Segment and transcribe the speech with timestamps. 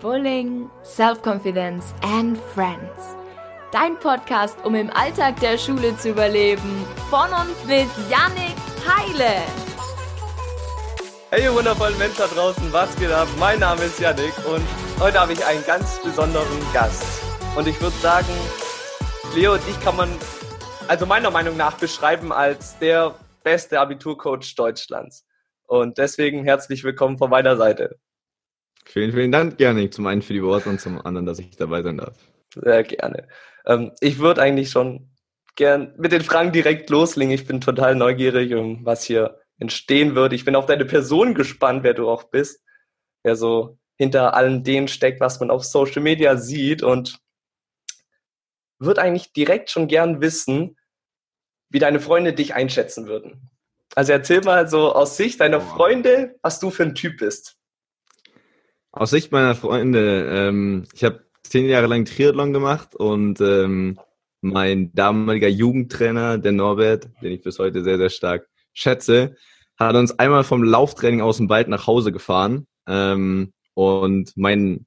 [0.00, 3.16] Bullying, Self-Confidence and Friends.
[3.72, 6.84] Dein Podcast, um im Alltag der Schule zu überleben.
[7.08, 8.56] Von und mit Yannick
[8.86, 9.40] Heile.
[11.30, 13.26] Hey ihr wundervollen Menschen da draußen, was geht ab?
[13.38, 14.62] Mein Name ist Yannick und
[15.00, 17.22] heute habe ich einen ganz besonderen Gast.
[17.56, 18.28] Und ich würde sagen,
[19.34, 20.10] Leo, dich kann man
[20.88, 25.26] also meiner Meinung nach beschreiben als der beste Abiturcoach Deutschlands.
[25.66, 27.98] Und deswegen herzlich willkommen von meiner Seite.
[28.86, 29.92] Vielen, vielen Dank, Janik.
[29.92, 32.16] Zum einen für die Worte und zum anderen, dass ich dabei sein darf.
[32.54, 33.28] Sehr gerne.
[33.66, 35.10] Ähm, ich würde eigentlich schon
[35.56, 37.32] gern mit den Fragen direkt loslegen.
[37.32, 40.32] Ich bin total neugierig, um was hier entstehen wird.
[40.32, 42.62] Ich bin auf deine Person gespannt, wer du auch bist,
[43.22, 47.18] wer so hinter allem dem steckt, was man auf Social Media sieht und
[48.78, 50.76] würde eigentlich direkt schon gern wissen,
[51.70, 53.50] wie deine Freunde dich einschätzen würden.
[53.94, 57.55] Also erzähl mal so aus Sicht deiner Freunde, was du für ein Typ bist.
[58.96, 64.00] Aus Sicht meiner Freunde, ähm, ich habe zehn Jahre lang Triathlon gemacht und ähm,
[64.40, 69.36] mein damaliger Jugendtrainer, der Norbert, den ich bis heute sehr, sehr stark schätze,
[69.78, 72.66] hat uns einmal vom Lauftraining aus dem Wald nach Hause gefahren.
[72.88, 74.86] Ähm, und mein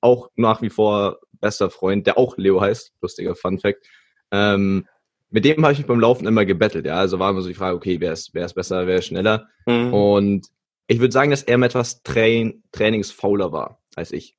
[0.00, 3.84] auch nach wie vor bester Freund, der auch Leo heißt, lustiger Fun Fact,
[4.30, 4.86] ähm,
[5.30, 6.86] mit dem habe ich mich beim Laufen immer gebettelt.
[6.86, 9.06] Ja, also war immer so die Frage, okay, wer ist, wer ist besser, wer ist
[9.06, 9.48] schneller?
[9.66, 9.92] Mhm.
[9.92, 10.46] Und
[10.86, 14.36] ich würde sagen, dass er mit etwas Train trainingsfauler war als ich.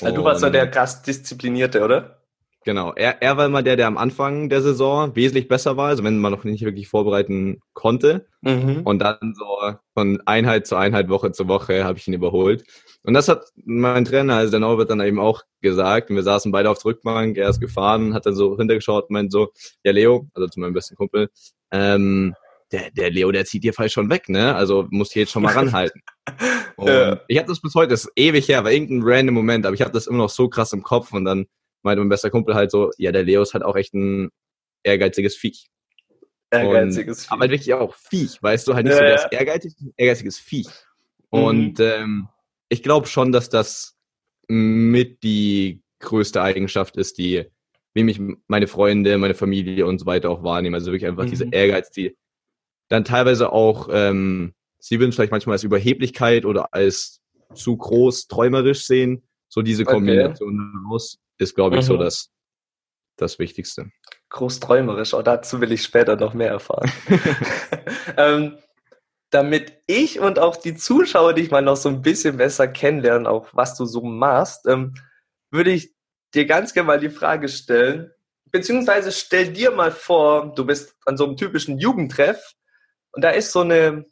[0.00, 2.24] Ja, du warst ja der krass disziplinierte, oder?
[2.64, 2.92] Genau.
[2.94, 6.18] Er, er war immer der, der am Anfang der Saison wesentlich besser war, also wenn
[6.18, 8.26] man noch nicht wirklich vorbereiten konnte.
[8.40, 8.80] Mhm.
[8.84, 12.64] Und dann so von Einheit zu Einheit, Woche zu Woche habe ich ihn überholt.
[13.02, 16.08] Und das hat mein Trainer, also der Norbert, dann eben auch gesagt.
[16.08, 19.12] Und wir saßen beide auf der Rückbank, er ist gefahren, hat dann so hintergeschaut und
[19.12, 19.52] meint so,
[19.84, 21.28] ja Leo, also zu meinem besten Kumpel,
[21.70, 22.34] ähm,
[22.72, 24.54] der, der Leo, der zieht dir falsch schon weg, ne?
[24.54, 26.02] Also musst du jetzt schon mal ranhalten.
[26.78, 27.20] Ja.
[27.28, 29.80] ich habe das bis heute, das ist ewig her, war irgendein random Moment, aber ich
[29.80, 31.46] habe das immer noch so krass im Kopf und dann
[31.82, 34.30] meinte mein bester Kumpel halt so, ja, der Leo ist halt auch echt ein
[34.82, 35.68] ehrgeiziges Viech.
[36.50, 37.32] Ehrgeiziges und, Viech.
[37.32, 40.38] Aber halt wirklich auch Viech, weißt du, halt nicht ja, so, der ist ehrgeizig, ehrgeiziges
[40.38, 40.68] Viech.
[41.30, 41.38] Mhm.
[41.38, 42.28] Und ähm,
[42.68, 43.96] ich glaube schon, dass das
[44.48, 47.44] mit die größte Eigenschaft ist, die,
[47.94, 50.74] wie mich meine Freunde, meine Familie und so weiter auch wahrnehmen.
[50.74, 51.30] Also wirklich einfach mhm.
[51.30, 52.16] diese Ehrgeiz, die
[52.94, 57.20] dann teilweise auch, ähm, sie würden es vielleicht manchmal als Überheblichkeit oder als
[57.54, 59.22] zu groß träumerisch sehen.
[59.48, 60.80] So diese Kombination okay.
[60.84, 61.86] daraus ist, glaube ich, mhm.
[61.86, 62.30] so das,
[63.16, 63.90] das Wichtigste.
[64.30, 66.90] Großträumerisch, auch dazu will ich später noch mehr erfahren.
[68.16, 68.58] ähm,
[69.30, 73.48] damit ich und auch die Zuschauer dich mal noch so ein bisschen besser kennenlernen, auch
[73.52, 74.94] was du so machst, ähm,
[75.50, 75.92] würde ich
[76.34, 78.10] dir ganz gerne mal die Frage stellen,
[78.50, 82.54] beziehungsweise stell dir mal vor, du bist an so einem typischen Jugendtreff
[83.14, 84.04] und da ist so eine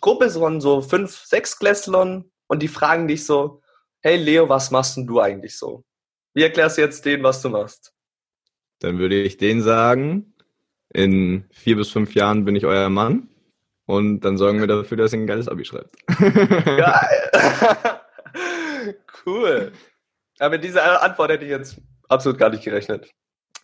[0.00, 3.62] Gruppe von so fünf, sechs Klässlern und die fragen dich so,
[4.00, 5.84] hey Leo, was machst denn du eigentlich so?
[6.34, 7.92] Wie erklärst du jetzt denen, was du machst?
[8.80, 10.34] Dann würde ich denen sagen,
[10.92, 13.28] in vier bis fünf Jahren bin ich euer Mann
[13.86, 15.96] und dann sorgen wir dafür, dass ihr ein geiles Abi schreibt.
[16.06, 17.30] Geil.
[19.26, 19.72] cool.
[20.38, 23.10] Aber mit dieser Antwort hätte ich jetzt absolut gar nicht gerechnet.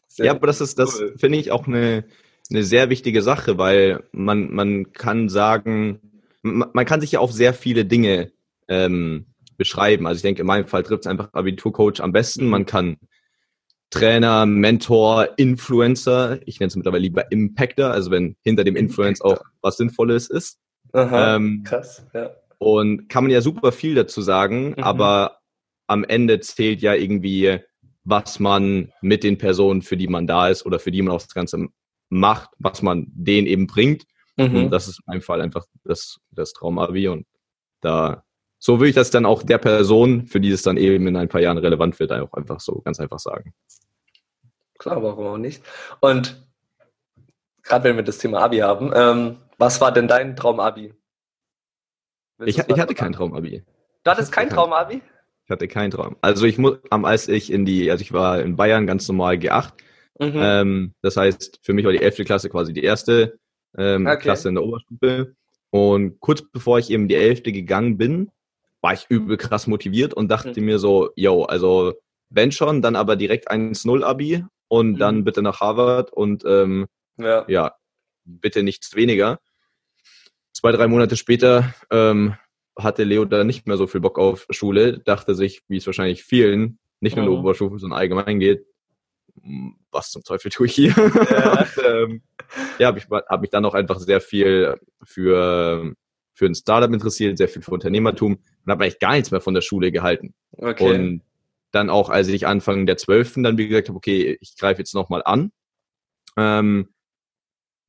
[0.08, 1.14] Sehr ja, aber das ist, das cool.
[1.18, 2.04] finde ich auch eine,
[2.50, 6.00] eine sehr wichtige Sache, weil man, man kann sagen,
[6.42, 8.32] man, man kann sich ja auf sehr viele Dinge
[8.68, 10.06] ähm, beschreiben.
[10.06, 12.46] Also ich denke, in meinem Fall trifft es einfach Abiturcoach am besten.
[12.46, 12.96] Man kann
[13.90, 19.40] Trainer, Mentor, Influencer, ich nenne es mittlerweile lieber Impactor, also wenn hinter dem Influence auch
[19.62, 20.58] was Sinnvolles ist.
[20.92, 22.30] Aha, ähm, krass, ja.
[22.58, 24.82] Und kann man ja super viel dazu sagen, mhm.
[24.82, 25.38] aber
[25.88, 27.58] am Ende zählt ja irgendwie,
[28.04, 31.22] was man mit den Personen, für die man da ist oder für die man auch
[31.22, 31.68] das Ganze
[32.10, 34.04] macht, was man denen eben bringt.
[34.36, 34.56] Mhm.
[34.56, 37.26] Und das ist in meinem Fall einfach das, das Traumabi und
[37.80, 38.22] da
[38.62, 41.30] so würde ich das dann auch der Person, für die es dann eben in ein
[41.30, 43.54] paar Jahren relevant wird, auch einfach so ganz einfach sagen.
[44.78, 45.64] Klar, warum auch nicht?
[46.00, 46.46] Und
[47.62, 50.92] gerade wenn wir das Thema Abi haben, ähm, was war denn dein Traumabi?
[52.44, 53.64] Ich, ich hatte kein Traumabi.
[54.04, 55.00] Du hattest kein Traumabi?
[55.50, 56.16] Ich hatte keinen Traum.
[56.20, 59.72] Also ich muss, als ich in die, also ich war in Bayern ganz normal G8.
[60.20, 60.32] Mhm.
[60.36, 62.24] Ähm, das heißt, für mich war die 11.
[62.24, 63.38] Klasse quasi die erste
[63.76, 64.18] ähm, okay.
[64.18, 65.34] Klasse in der Oberstufe.
[65.70, 67.44] Und kurz bevor ich eben die 11.
[67.44, 68.30] gegangen bin,
[68.82, 70.66] war ich übel krass motiviert und dachte mhm.
[70.66, 71.94] mir so, yo, also
[72.28, 74.98] wenn schon, dann aber direkt 1-0 Abi und mhm.
[74.98, 76.86] dann bitte nach Harvard und ähm,
[77.16, 77.44] ja.
[77.48, 77.74] ja.
[78.24, 79.40] bitte nichts weniger.
[80.52, 82.34] Zwei, drei Monate später ähm,
[82.76, 86.24] hatte Leo da nicht mehr so viel Bock auf Schule, dachte sich, wie es wahrscheinlich
[86.24, 87.44] vielen, nicht nur in der mhm.
[87.44, 88.66] Oberstufe, sondern allgemein geht,
[89.90, 90.94] was zum Teufel tue ich hier?
[91.30, 92.22] Ja, ähm,
[92.78, 95.94] ja habe ich hab mich dann auch einfach sehr viel für
[96.32, 99.52] für ein Startup interessiert, sehr viel für Unternehmertum und habe eigentlich gar nichts mehr von
[99.52, 100.32] der Schule gehalten.
[100.56, 100.94] Okay.
[100.94, 101.22] Und
[101.70, 104.94] dann auch, als ich Anfang der Zwölften dann wie gesagt habe, okay, ich greife jetzt
[104.94, 105.52] nochmal an,
[106.38, 106.88] ähm,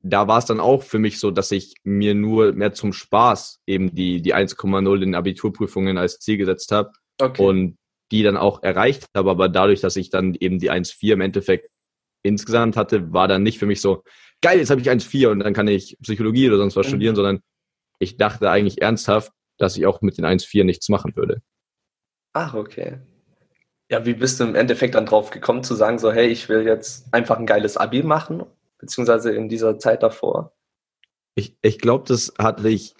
[0.02, 3.60] da war es dann auch für mich so, dass ich mir nur mehr zum Spaß
[3.66, 7.42] eben die, die 1,0 in Abiturprüfungen als Ziel gesetzt habe okay.
[7.42, 7.78] und
[8.12, 9.30] die dann auch erreicht habe.
[9.30, 11.70] Aber dadurch, dass ich dann eben die 1,4 im Endeffekt
[12.22, 14.04] insgesamt hatte, war dann nicht für mich so,
[14.42, 16.90] geil, jetzt habe ich 1,4 und dann kann ich Psychologie oder sonst was mhm.
[16.90, 17.40] studieren, sondern
[17.98, 21.40] ich dachte eigentlich ernsthaft, dass ich auch mit den 1,4 nichts machen würde.
[22.32, 22.98] Ach, okay.
[23.90, 26.64] Ja, wie bist du im Endeffekt dann drauf gekommen zu sagen, so, hey, ich will
[26.64, 28.44] jetzt einfach ein geiles Abi machen,
[28.78, 30.52] beziehungsweise in dieser Zeit davor?
[31.34, 32.94] Ich, ich glaube, das hatte ich,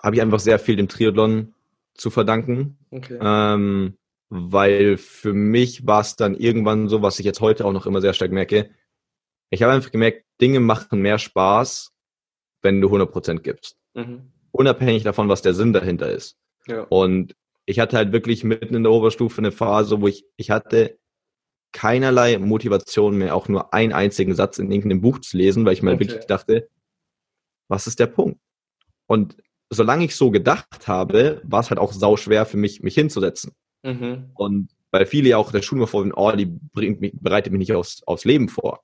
[0.00, 1.54] habe ich einfach sehr viel dem Triathlon
[1.94, 2.78] zu verdanken.
[2.90, 3.18] Okay.
[3.20, 3.96] Ähm,
[4.38, 8.00] weil für mich war es dann irgendwann so, was ich jetzt heute auch noch immer
[8.00, 8.70] sehr stark merke.
[9.50, 11.92] Ich habe einfach gemerkt, Dinge machen mehr Spaß,
[12.62, 13.76] wenn du 100% gibst.
[13.94, 14.32] Mhm.
[14.50, 16.36] Unabhängig davon, was der Sinn dahinter ist.
[16.66, 16.82] Ja.
[16.82, 17.34] Und
[17.64, 20.98] ich hatte halt wirklich mitten in der Oberstufe eine Phase, wo ich, ich hatte
[21.72, 25.82] keinerlei Motivation mehr, auch nur einen einzigen Satz in irgendeinem Buch zu lesen, weil ich
[25.82, 26.00] mir okay.
[26.00, 26.68] wirklich dachte,
[27.68, 28.40] was ist der Punkt?
[29.06, 29.36] Und
[29.68, 33.52] solange ich so gedacht habe, war es halt auch sau schwer für mich, mich hinzusetzen.
[33.86, 34.30] Mhm.
[34.34, 37.72] Und weil viele ja auch der Schule vorwenden, oh, die bringt mich, bereitet mich nicht
[37.72, 38.82] aufs, aufs Leben vor.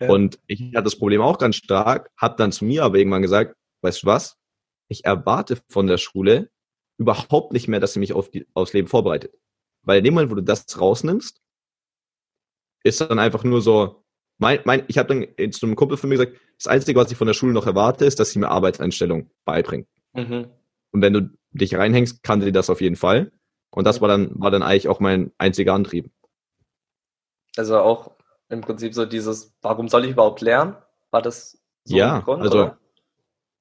[0.00, 0.08] Ja.
[0.10, 3.56] Und ich hatte das Problem auch ganz stark, habe dann zu mir aber irgendwann gesagt,
[3.82, 4.36] weißt du was?
[4.88, 6.50] Ich erwarte von der Schule,
[6.96, 9.34] überhaupt nicht mehr, dass sie mich auf die, aufs Leben vorbereitet.
[9.82, 11.40] Weil in dem Moment, wo du das rausnimmst,
[12.84, 14.04] ist dann einfach nur so,
[14.38, 17.18] mein, mein, ich habe dann zu einem Kumpel von mir gesagt, das Einzige, was ich
[17.18, 19.88] von der Schule noch erwarte, ist, dass sie mir Arbeitseinstellung beibringt.
[20.12, 20.48] Mhm.
[20.90, 23.32] Und wenn du dich reinhängst, kann sie das auf jeden Fall.
[23.70, 26.10] Und das war dann, war dann eigentlich auch mein einziger Antrieb.
[27.56, 28.12] Also auch
[28.48, 30.76] im Prinzip so dieses, warum soll ich überhaupt lernen?
[31.10, 32.78] War das so ja, Grund, also oder?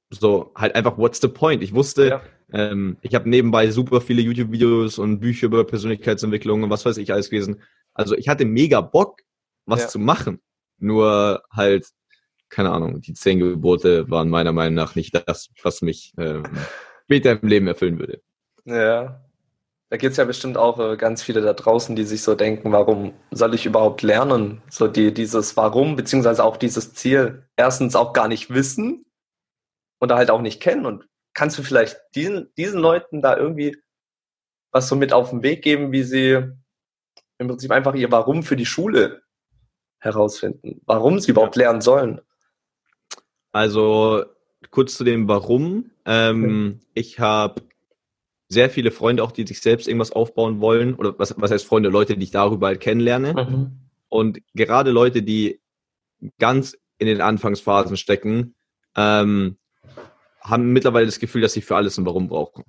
[0.10, 1.64] so halt einfach, what's the point?
[1.64, 2.22] Ich wusste, ja.
[2.52, 7.12] Ähm, ich habe nebenbei super viele YouTube-Videos und Bücher über Persönlichkeitsentwicklung und was weiß ich
[7.12, 7.62] alles gelesen.
[7.94, 9.22] Also ich hatte mega Bock,
[9.66, 9.88] was ja.
[9.88, 10.42] zu machen.
[10.80, 11.88] Nur halt,
[12.50, 16.44] keine Ahnung, die zehn Gebote waren meiner Meinung nach nicht das, was mich ähm,
[17.04, 18.22] später im Leben erfüllen würde.
[18.66, 19.24] Ja.
[19.90, 22.72] Da gibt es ja bestimmt auch äh, ganz viele da draußen, die sich so denken,
[22.74, 24.62] warum soll ich überhaupt lernen?
[24.70, 29.06] So die, dieses Warum, beziehungsweise auch dieses Ziel erstens auch gar nicht wissen
[30.02, 33.78] oder halt auch nicht kennen und kannst du vielleicht diesen, diesen Leuten da irgendwie
[34.72, 36.44] was so mit auf den Weg geben, wie sie
[37.38, 39.22] im Prinzip einfach ihr Warum für die Schule
[40.00, 42.22] herausfinden, warum sie überhaupt lernen sollen?
[43.52, 44.26] Also
[44.72, 45.92] kurz zu dem Warum.
[46.06, 46.80] Ähm, mhm.
[46.94, 47.62] Ich habe
[48.50, 50.96] sehr viele Freunde auch, die sich selbst irgendwas aufbauen wollen.
[50.96, 51.90] Oder was, was heißt Freunde?
[51.90, 53.34] Leute, die ich darüber halt kennenlerne.
[53.34, 53.72] Mhm.
[54.10, 55.60] Und gerade Leute, die
[56.40, 58.56] ganz in den Anfangsphasen stecken,
[58.96, 59.58] ähm,
[60.42, 62.64] haben mittlerweile das Gefühl, dass sie für alles ein Warum brauchen.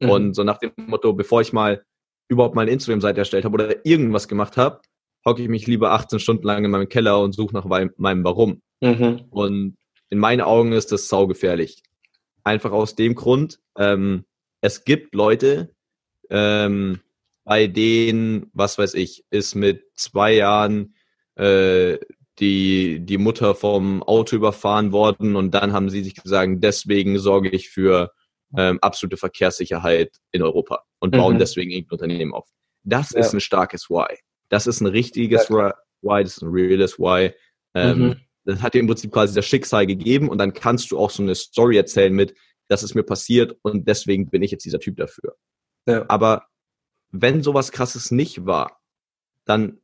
[0.00, 0.10] Mhm.
[0.10, 1.84] Und so nach dem Motto, bevor ich mal
[2.28, 4.80] überhaupt mal eine Instagram-Seite erstellt habe oder irgendwas gemacht habe,
[5.24, 8.62] hocke ich mich lieber 18 Stunden lang in meinem Keller und suche nach meinem Warum.
[8.80, 9.26] Mhm.
[9.30, 9.76] Und
[10.10, 11.82] in meinen Augen ist das saugefährlich.
[12.42, 14.24] Einfach aus dem Grund, ähm,
[14.62, 15.74] es gibt Leute,
[16.30, 17.00] ähm,
[17.44, 20.94] bei denen, was weiß ich, ist mit zwei Jahren
[21.34, 21.98] äh,
[22.38, 27.50] die, die Mutter vom Auto überfahren worden und dann haben sie sich gesagt, deswegen sorge
[27.50, 28.12] ich für
[28.56, 31.38] ähm, absolute Verkehrssicherheit in Europa und bauen mhm.
[31.40, 32.48] deswegen irgendein Unternehmen auf.
[32.84, 33.20] Das ja.
[33.20, 34.16] ist ein starkes Why.
[34.48, 35.74] Das ist ein richtiges ja.
[36.02, 37.32] Why, das ist ein reales Why.
[37.74, 38.16] Ähm, mhm.
[38.44, 41.22] Das hat dir im Prinzip quasi das Schicksal gegeben und dann kannst du auch so
[41.22, 42.34] eine Story erzählen mit,
[42.72, 45.36] das ist mir passiert und deswegen bin ich jetzt dieser Typ dafür.
[45.86, 46.06] Ja.
[46.08, 46.46] Aber
[47.10, 48.80] wenn sowas krasses nicht war,
[49.44, 49.78] dann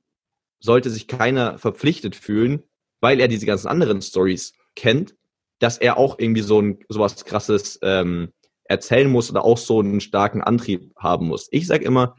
[0.59, 2.63] sollte sich keiner verpflichtet fühlen,
[3.01, 5.15] weil er diese ganzen anderen Stories kennt,
[5.59, 8.33] dass er auch irgendwie so ein sowas krasses ähm,
[8.65, 11.49] erzählen muss oder auch so einen starken Antrieb haben muss.
[11.51, 12.17] Ich sage immer,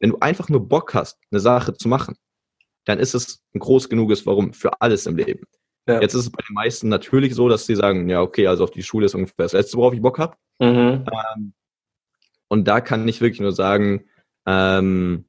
[0.00, 2.16] wenn du einfach nur Bock hast, eine Sache zu machen,
[2.84, 5.46] dann ist es ein groß genuges Warum für alles im Leben.
[5.86, 6.00] Ja.
[6.00, 8.70] Jetzt ist es bei den meisten natürlich so, dass sie sagen, ja, okay, also auf
[8.70, 10.36] die Schule ist ungefähr das Letzte, worauf ich Bock habe.
[10.58, 11.06] Mhm.
[11.06, 11.52] Ähm,
[12.48, 14.04] und da kann ich wirklich nur sagen,
[14.46, 15.24] ähm,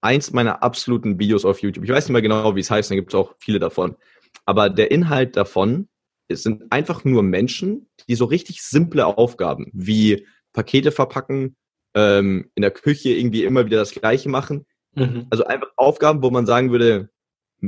[0.00, 1.84] eins meiner absoluten Videos auf YouTube.
[1.84, 3.96] Ich weiß nicht mehr genau, wie es heißt, da gibt es auch viele davon.
[4.44, 5.88] Aber der Inhalt davon
[6.28, 11.56] es sind einfach nur Menschen, die so richtig simple Aufgaben wie Pakete verpacken,
[11.94, 14.66] ähm, in der Küche irgendwie immer wieder das Gleiche machen.
[14.94, 15.26] Mhm.
[15.30, 17.10] Also einfach Aufgaben, wo man sagen würde,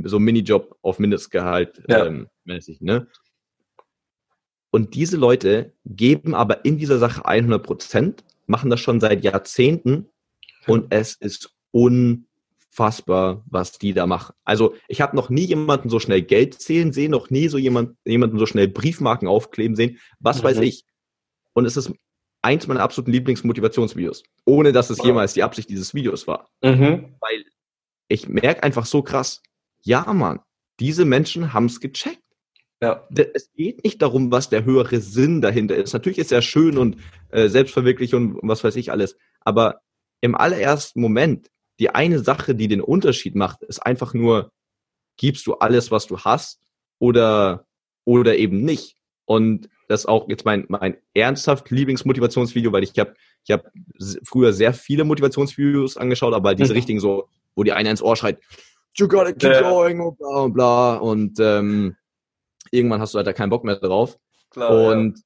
[0.03, 2.05] so Minijob auf Mindestgehalt ja.
[2.05, 3.07] ähm, mäßig, ne?
[4.71, 10.09] Und diese Leute geben aber in dieser Sache 100 Prozent, machen das schon seit Jahrzehnten
[10.67, 12.27] und es ist un
[12.79, 14.33] unfassbar, was die da machen.
[14.45, 17.97] Also ich habe noch nie jemanden so schnell Geld zählen sehen, noch nie so jemand,
[18.05, 19.99] jemanden so schnell Briefmarken aufkleben sehen.
[20.19, 20.43] Was mhm.
[20.43, 20.85] weiß ich.
[21.53, 21.91] und es ist
[22.41, 26.49] eins meiner absoluten Lieblingsmotivationsvideos, ohne dass es jemals die Absicht dieses Videos war.
[26.63, 27.15] Mhm.
[27.19, 27.43] Weil
[28.07, 29.41] ich merke einfach so krass,
[29.81, 30.39] ja, Mann,
[30.79, 32.23] diese Menschen haben es gecheckt.
[32.81, 33.07] Ja.
[33.33, 35.93] Es geht nicht darum, was der höhere Sinn dahinter ist.
[35.93, 36.97] Natürlich ist er schön und
[37.29, 39.17] äh, Selbstverwirklichung und was weiß ich alles.
[39.41, 39.81] Aber
[40.21, 44.51] im allerersten Moment, die eine Sache, die den Unterschied macht, ist einfach nur,
[45.17, 46.61] gibst du alles, was du hast
[46.99, 47.65] oder,
[48.05, 48.95] oder eben nicht.
[49.25, 53.71] Und das ist auch jetzt mein, mein ernsthaft Lieblingsmotivationsvideo, weil ich habe ich hab
[54.23, 56.77] früher sehr viele Motivationsvideos angeschaut, aber diese mhm.
[56.77, 58.39] richtigen so, wo die eine ins Ohr schreit,
[58.97, 59.61] you gotta keep ja.
[59.61, 61.95] going und bla und bla und ähm,
[62.71, 64.17] irgendwann hast du halt da keinen Bock mehr drauf.
[64.51, 65.23] Klar, und ja.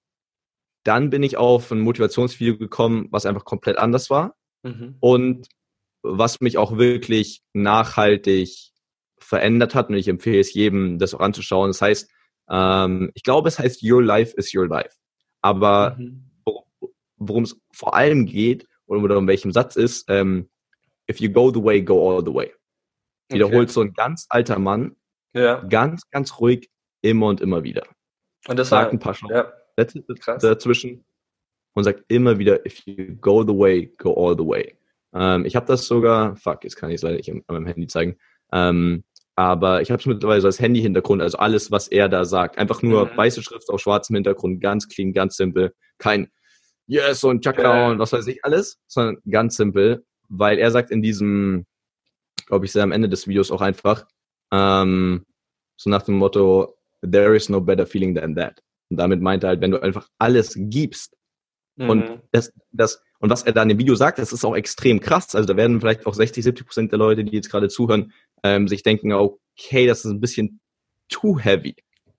[0.84, 4.98] dann bin ich auf ein Motivationsvideo gekommen, was einfach komplett anders war mhm.
[5.00, 5.48] und
[6.02, 8.72] was mich auch wirklich nachhaltig
[9.18, 11.70] verändert hat und ich empfehle es jedem, das auch anzuschauen.
[11.70, 12.10] Das heißt,
[12.50, 14.98] ähm, ich glaube, es heißt Your Life is Your Life.
[15.42, 16.30] Aber mhm.
[17.18, 20.50] worum es vor allem geht oder um welchem Satz ist, ähm,
[21.10, 22.54] if you go the way, go all the way.
[23.34, 23.74] Wiederholt okay.
[23.74, 24.96] so ein ganz alter Mann,
[25.34, 25.62] ja.
[25.62, 26.70] ganz, ganz ruhig,
[27.02, 27.84] immer und immer wieder.
[28.48, 29.52] Und das sagt war, ein paar ja.
[29.78, 30.04] Sätze
[30.42, 31.06] dazwischen
[31.74, 34.78] und sagt immer wieder, if you go the way, go all the way.
[35.14, 37.88] Ähm, ich habe das sogar, fuck, jetzt kann ich es leider nicht an meinem Handy
[37.88, 38.18] zeigen.
[38.52, 39.04] Ähm,
[39.36, 42.58] aber ich habe es mittlerweile so als Handy-Hintergrund, also alles, was er da sagt.
[42.58, 43.18] Einfach nur mhm.
[43.18, 45.74] weiße Schrift auf schwarzem Hintergrund, ganz clean, ganz simpel.
[45.98, 46.30] Kein
[46.86, 51.02] Yes und Chakra und was weiß ich alles, sondern ganz simpel, weil er sagt in
[51.02, 51.66] diesem,
[52.46, 54.06] glaube ich, sehr am Ende des Videos auch einfach,
[54.52, 55.26] ähm,
[55.78, 58.62] so nach dem Motto, there is no better feeling than that.
[58.90, 61.16] Und damit meint er halt, wenn du einfach alles gibst
[61.76, 61.90] mhm.
[61.90, 65.00] und das, das, und was er da in dem Video sagt, das ist auch extrem
[65.00, 65.34] krass.
[65.36, 68.12] Also da werden vielleicht auch 60, 70 Prozent der Leute, die jetzt gerade zuhören,
[68.44, 70.60] ähm, sich denken, okay, das ist ein bisschen
[71.10, 71.76] too heavy.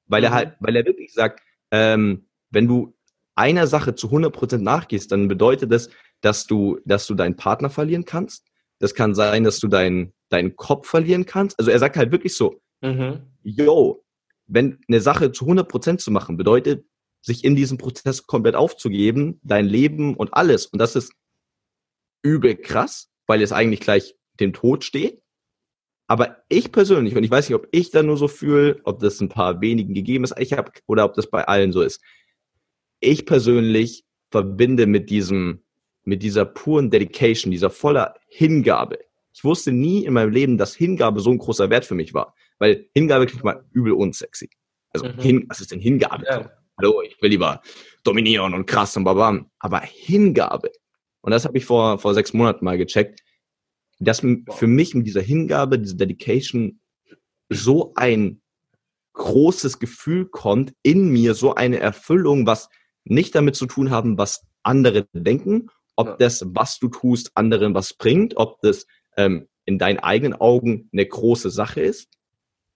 [0.07, 0.27] Weil mhm.
[0.27, 1.41] er halt, weil er wirklich sagt,
[1.71, 2.95] ähm, wenn du
[3.35, 5.91] einer Sache zu 100 Prozent nachgehst, dann bedeutet das,
[6.21, 8.47] dass du, dass du deinen Partner verlieren kannst.
[8.79, 11.59] Das kann sein, dass du deinen, deinen Kopf verlieren kannst.
[11.59, 13.23] Also er sagt halt wirklich so, mhm.
[13.43, 14.05] yo,
[14.47, 16.85] wenn eine Sache zu 100 Prozent zu machen, bedeutet,
[17.23, 20.67] sich in diesem Prozess komplett aufzugeben, dein Leben und alles.
[20.67, 21.13] Und das ist
[22.23, 25.23] übel krass, weil es eigentlich gleich dem Tod steht.
[26.07, 29.21] Aber ich persönlich, und ich weiß nicht, ob ich da nur so fühle, ob das
[29.21, 32.03] ein paar wenigen gegeben ist, ich habe, oder ob das bei allen so ist.
[33.01, 35.64] Ich persönlich verbinde mit diesem,
[36.05, 38.99] mit dieser puren Dedication, dieser voller Hingabe.
[39.33, 42.35] Ich wusste nie in meinem Leben, dass Hingabe so ein großer Wert für mich war.
[42.59, 44.49] Weil Hingabe klingt mal übel unsexy.
[44.91, 45.19] Also, mhm.
[45.19, 46.25] hin, was ist denn Hingabe?
[46.25, 47.63] Ja hallo, ich will lieber
[48.03, 49.51] dominieren und krass und babam.
[49.59, 50.73] Aber Hingabe.
[51.21, 53.21] Und das habe ich vor, vor sechs Monaten mal gecheckt,
[53.99, 56.81] dass für mich mit dieser Hingabe, diese Dedication
[57.49, 58.43] so ein
[59.15, 62.69] großes Gefühl kommt in mir, so eine Erfüllung, was
[63.05, 66.17] nicht damit zu tun haben, was andere denken, ob ja.
[66.17, 68.87] das, was du tust, anderen was bringt, ob das
[69.17, 72.09] ähm, in deinen eigenen Augen eine große Sache ist.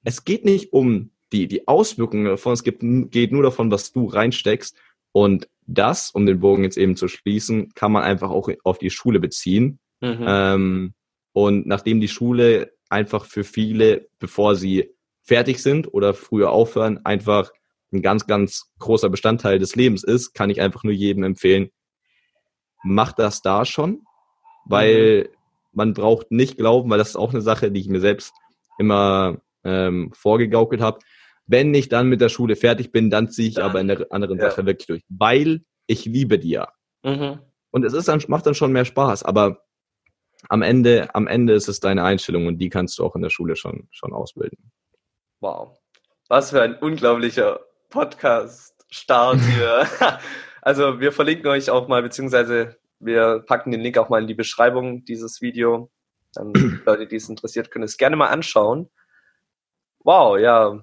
[0.04, 4.06] Es geht nicht um die, die Auswirkungen davon, es gibt, geht nur davon, was du
[4.06, 4.76] reinsteckst.
[5.12, 8.90] Und das, um den Bogen jetzt eben zu schließen, kann man einfach auch auf die
[8.90, 9.78] Schule beziehen.
[10.00, 10.24] Mhm.
[10.26, 10.94] Ähm,
[11.32, 14.90] und nachdem die Schule einfach für viele, bevor sie
[15.22, 17.52] fertig sind oder früher aufhören, einfach
[17.92, 21.70] ein ganz, ganz großer Bestandteil des Lebens ist, kann ich einfach nur jedem empfehlen,
[22.82, 24.02] mach das da schon,
[24.64, 25.36] weil mhm.
[25.72, 28.32] man braucht nicht glauben, weil das ist auch eine Sache, die ich mir selbst
[28.78, 31.00] immer ähm, vorgegaukelt habe
[31.48, 34.06] wenn ich dann mit der Schule fertig bin, dann ziehe ich dann, aber in der
[34.10, 34.50] anderen ja.
[34.50, 36.68] Sache wirklich durch, weil ich liebe die ja.
[37.02, 37.40] Mhm.
[37.70, 39.64] Und es ist dann, macht dann schon mehr Spaß, aber
[40.48, 43.30] am Ende, am Ende ist es deine Einstellung und die kannst du auch in der
[43.30, 44.70] Schule schon, schon ausbilden.
[45.40, 45.78] Wow.
[46.28, 49.86] Was für ein unglaublicher Podcast-Start hier.
[50.62, 54.34] also wir verlinken euch auch mal, beziehungsweise wir packen den Link auch mal in die
[54.34, 55.90] Beschreibung dieses Video.
[56.34, 56.52] Dann
[56.86, 58.90] Leute, die es interessiert, können es gerne mal anschauen.
[60.00, 60.82] Wow, ja,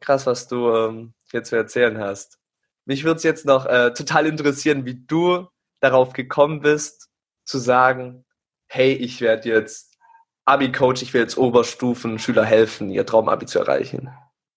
[0.00, 2.38] krass, was du ähm, hier zu erzählen hast.
[2.84, 5.48] Mich würde es jetzt noch äh, total interessieren, wie du
[5.80, 7.08] darauf gekommen bist,
[7.44, 8.24] zu sagen,
[8.66, 9.96] hey, ich werde jetzt
[10.44, 14.10] Abi-Coach, ich will jetzt Oberstufen-Schüler helfen, ihr Traumabi zu erreichen.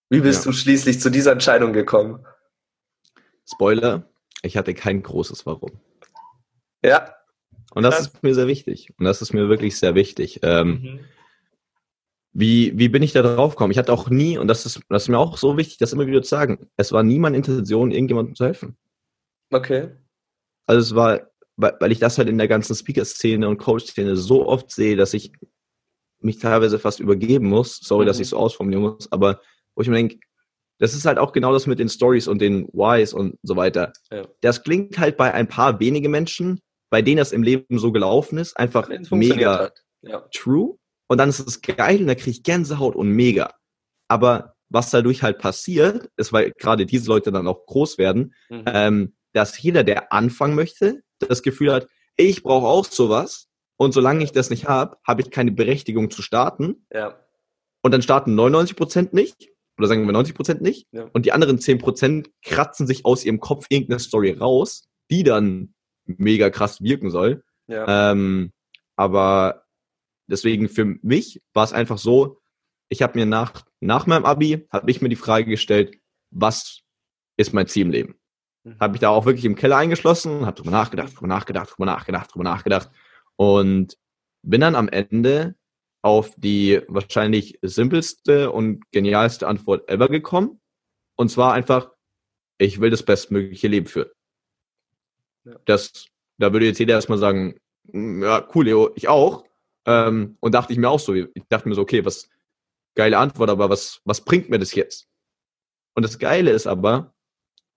[0.10, 0.52] Wie bist ja.
[0.52, 2.26] du schließlich zu dieser Entscheidung gekommen?
[3.50, 4.10] Spoiler,
[4.42, 5.72] ich hatte kein großes Warum.
[6.84, 7.14] Ja.
[7.74, 8.94] Und das ist mir sehr wichtig.
[8.98, 10.40] Und das ist mir wirklich sehr wichtig.
[10.44, 11.00] Ähm, mhm.
[12.34, 13.72] Wie, wie bin ich da drauf gekommen?
[13.72, 16.08] Ich hatte auch nie, und das ist, das ist mir auch so wichtig, das immer
[16.08, 18.78] wieder zu sagen, es war nie meine Intention, irgendjemandem zu helfen.
[19.52, 19.90] Okay.
[20.66, 24.70] Also es war, weil ich das halt in der ganzen Speaker-Szene und Coach-Szene so oft
[24.70, 25.32] sehe, dass ich
[26.20, 27.78] mich teilweise fast übergeben muss.
[27.78, 28.08] Sorry, mhm.
[28.08, 29.42] dass ich so ausformulieren muss, aber
[29.76, 30.20] wo ich mir denke,
[30.80, 33.94] das ist halt auch genau das mit den Stories und den Whys und so weiter.
[34.12, 34.28] Ja.
[34.42, 38.38] Das klingt halt bei ein paar wenige Menschen, bei denen das im Leben so gelaufen
[38.38, 40.28] ist, einfach mega ja.
[40.34, 40.78] true.
[41.08, 43.54] Und dann ist es geil und da kriege ich Gänsehaut und mega.
[44.08, 48.64] Aber was dadurch halt passiert, ist, weil gerade diese Leute dann auch groß werden, mhm.
[48.68, 53.48] ähm, dass jeder, der anfangen möchte, das Gefühl hat, ich brauche auch sowas.
[53.78, 56.88] Und solange ich das nicht habe, habe ich keine Berechtigung zu starten.
[56.92, 57.20] Ja.
[57.84, 59.50] Und dann starten 99 Prozent nicht.
[59.78, 60.88] Oder sagen wir 90 Prozent nicht.
[60.92, 61.10] Ja.
[61.14, 65.74] Und die anderen 10 Prozent kratzen sich aus ihrem Kopf irgendeine Story raus, die dann
[66.06, 67.44] mega krass wirken soll.
[67.68, 68.12] Ja.
[68.12, 68.52] Ähm,
[68.96, 69.66] aber
[70.28, 72.40] deswegen für mich war es einfach so,
[72.90, 75.98] ich habe mir nach, nach meinem Abi, habe ich mir die Frage gestellt,
[76.32, 76.82] was
[77.38, 78.16] ist mein Ziel im Leben?
[78.64, 78.80] Mhm.
[78.80, 82.34] Habe ich da auch wirklich im Keller eingeschlossen, habe drüber nachgedacht, drüber nachgedacht, drüber nachgedacht,
[82.34, 82.90] drüber nachgedacht
[83.36, 83.98] und
[84.42, 85.56] bin dann am Ende
[86.08, 90.60] auf die wahrscheinlich simpelste und genialste Antwort ever gekommen.
[91.16, 91.92] Und zwar einfach,
[92.58, 94.10] ich will das bestmögliche Leben führen.
[95.46, 95.56] Ja.
[95.66, 97.60] Das, da würde jetzt jeder erstmal sagen,
[97.92, 99.46] hm, ja, cool, Leo, ich auch.
[99.86, 102.30] Ähm, und dachte ich mir auch so, ich dachte mir so, okay, was,
[102.96, 105.08] geile Antwort, aber was, was bringt mir das jetzt?
[105.94, 107.14] Und das Geile ist aber,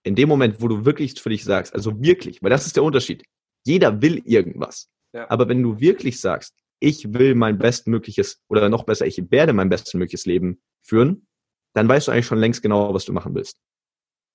[0.02, 2.82] in dem Moment, wo du wirklich für dich sagst, also wirklich, weil das ist der
[2.82, 3.24] Unterschied.
[3.64, 4.88] Jeder will irgendwas.
[5.12, 5.28] Ja.
[5.28, 9.68] Aber wenn du wirklich sagst, ich will mein bestmögliches oder noch besser, ich werde mein
[9.68, 11.26] bestmögliches Leben führen,
[11.74, 13.60] dann weißt du eigentlich schon längst genau, was du machen willst.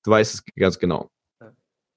[0.03, 1.09] Du weißt es ganz genau.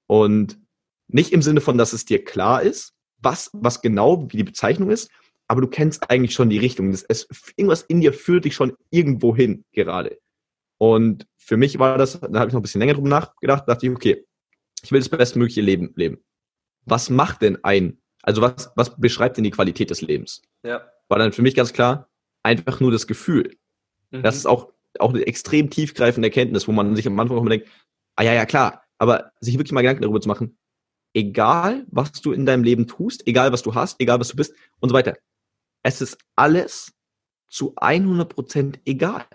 [0.07, 0.59] Und
[1.07, 4.89] nicht im Sinne von, dass es dir klar ist, was, was genau, wie die Bezeichnung
[4.89, 5.09] ist,
[5.47, 6.91] aber du kennst eigentlich schon die Richtung.
[6.91, 10.19] Das, es, irgendwas in dir führt dich schon irgendwo hin gerade.
[10.77, 13.85] Und für mich war das, da habe ich noch ein bisschen länger drüber nachgedacht, dachte
[13.85, 14.25] ich, okay,
[14.81, 16.23] ich will das bestmögliche Leben leben.
[16.85, 20.41] Was macht denn ein, also was, was beschreibt denn die Qualität des Lebens?
[20.63, 20.81] Ja.
[21.07, 22.09] War dann für mich ganz klar,
[22.43, 23.57] einfach nur das Gefühl.
[24.11, 24.23] Mhm.
[24.23, 27.51] Das ist auch, auch eine extrem tiefgreifende Erkenntnis, wo man sich am Anfang auch immer
[27.51, 27.67] denkt,
[28.15, 30.57] ah ja, ja, klar, aber sich wirklich mal Gedanken darüber zu machen,
[31.13, 34.53] egal was du in deinem Leben tust, egal was du hast, egal was du bist
[34.79, 35.17] und so weiter,
[35.83, 36.93] es ist alles
[37.47, 39.25] zu 100% egal.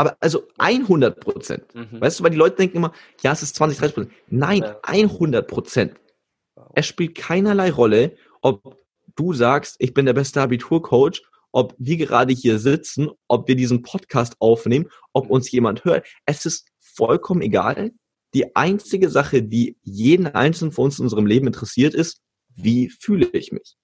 [0.00, 2.00] Aber also 100% Mhm.
[2.00, 4.78] Weißt du, weil die Leute denken immer, ja, es ist 20, 30% Nein, ja.
[4.80, 6.70] 100 Wow.
[6.74, 8.78] Es spielt keinerlei Rolle, ob
[9.14, 11.20] du sagst, ich bin der beste Abiturcoach,
[11.52, 15.32] ob wir gerade hier sitzen, ob wir diesen Podcast aufnehmen, ob mhm.
[15.32, 16.08] uns jemand hört.
[16.24, 17.92] Es ist vollkommen egal.
[18.32, 22.22] Die einzige Sache, die jeden einzelnen von uns in unserem Leben interessiert, ist,
[22.54, 23.76] wie fühle ich mich?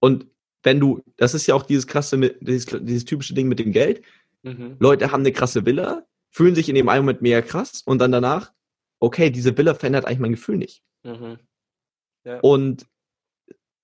[0.00, 0.26] Und
[0.62, 4.02] wenn du, das ist ja auch dieses krasse, dieses, dieses typische Ding mit dem Geld.
[4.42, 4.76] Mhm.
[4.78, 8.12] Leute haben eine krasse Villa, fühlen sich in dem einen Moment mega krass und dann
[8.12, 8.52] danach,
[8.98, 10.82] okay, diese Villa verändert eigentlich mein Gefühl nicht.
[11.02, 11.38] Mhm.
[12.24, 12.40] Ja.
[12.40, 12.86] Und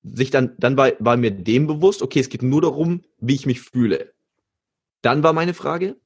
[0.02, 3.46] sich dann, dann war, war mir dem bewusst, okay, es geht nur darum, wie ich
[3.46, 4.12] mich fühle.
[5.02, 5.96] Dann war meine Frage,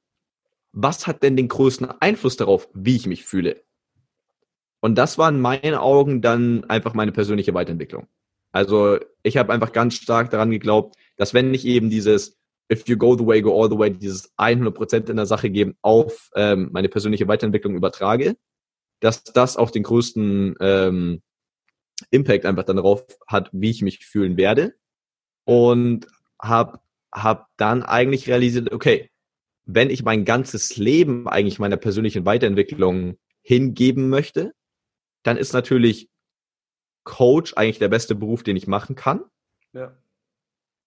[0.72, 3.62] was hat denn den größten Einfluss darauf, wie ich mich fühle?
[4.80, 8.06] Und das war in meinen Augen dann einfach meine persönliche Weiterentwicklung.
[8.52, 12.39] Also ich habe einfach ganz stark daran geglaubt, dass wenn ich eben dieses
[12.70, 15.76] If you go the way, go all the way, dieses 100% in der Sache geben
[15.82, 18.36] auf ähm, meine persönliche Weiterentwicklung übertrage,
[19.00, 21.22] dass das auch den größten ähm,
[22.10, 24.74] Impact einfach dann darauf hat, wie ich mich fühlen werde.
[25.44, 26.06] Und
[26.40, 26.80] habe
[27.12, 29.10] hab dann eigentlich realisiert, okay,
[29.64, 34.54] wenn ich mein ganzes Leben eigentlich meiner persönlichen Weiterentwicklung hingeben möchte,
[35.22, 36.08] dann ist natürlich
[37.04, 39.24] Coach eigentlich der beste Beruf, den ich machen kann.
[39.72, 39.96] Ja.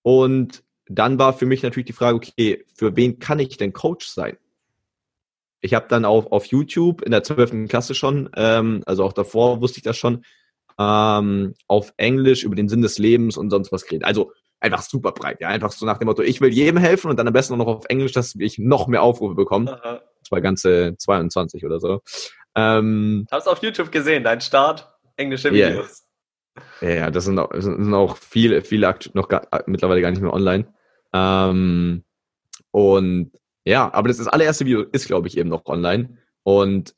[0.02, 0.64] Und
[1.00, 4.38] dann war für mich natürlich die Frage, okay, für wen kann ich denn Coach sein?
[5.62, 7.68] Ich habe dann auf, auf YouTube in der 12.
[7.70, 10.26] Klasse schon, ähm, also auch davor wusste ich das schon,
[10.78, 14.06] ähm, auf Englisch über den Sinn des Lebens und sonst was geredet.
[14.06, 17.18] Also einfach super breit, ja, einfach so nach dem Motto, ich will jedem helfen und
[17.18, 19.82] dann am besten noch auf Englisch, dass ich noch mehr Aufrufe bekomme.
[19.82, 20.02] Aha.
[20.20, 22.02] Das war ganze 22 oder so.
[22.56, 26.04] Ähm, Hab's auf YouTube gesehen, dein Start, englische Videos.
[26.82, 26.96] Yeah.
[26.96, 30.34] Ja, das sind auch, das sind auch viele, viele noch gar, mittlerweile gar nicht mehr
[30.34, 30.66] online.
[31.14, 32.04] Ähm,
[32.72, 33.32] und
[33.66, 36.18] ja, aber das, das allererste Video ist, glaube ich, eben noch online.
[36.44, 36.96] Und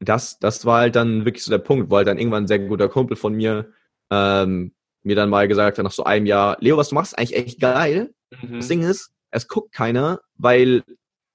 [0.00, 2.58] das, das war halt dann wirklich so der Punkt, wo halt dann irgendwann ein sehr
[2.58, 3.72] guter Kumpel von mir
[4.10, 7.18] ähm, mir dann mal gesagt hat, nach so einem Jahr, Leo, was du machst, ist
[7.18, 8.14] eigentlich echt geil.
[8.42, 8.56] Mhm.
[8.56, 10.84] Das Ding ist, es guckt keiner, weil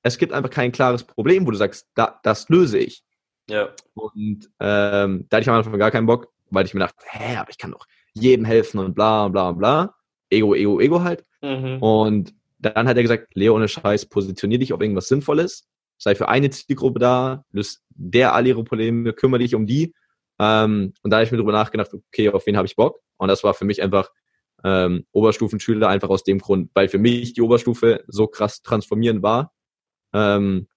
[0.04, 3.04] es gibt einfach kein klares Problem, wo du sagst, da, das löse ich.
[3.50, 3.70] Ja.
[3.94, 7.38] Und ähm, da hatte ich am Anfang gar keinen Bock, weil ich mir dachte, hä,
[7.38, 9.96] aber ich kann doch jedem helfen und bla bla bla.
[10.30, 11.24] Ego, Ego, Ego halt.
[11.42, 11.82] Mhm.
[11.82, 16.30] Und dann hat er gesagt, Leo, ohne Scheiß, positionier dich auf irgendwas Sinnvolles, sei für
[16.30, 19.94] eine Zielgruppe da, löst der all ihre Probleme, kümmere dich um die.
[20.40, 23.00] Ähm, und da habe ich mir drüber nachgedacht, okay, auf wen habe ich Bock?
[23.18, 24.10] Und das war für mich einfach
[24.64, 29.54] ähm, Oberstufenschüler, einfach aus dem Grund, weil für mich die Oberstufe so krass transformierend war.
[30.14, 30.68] Ähm,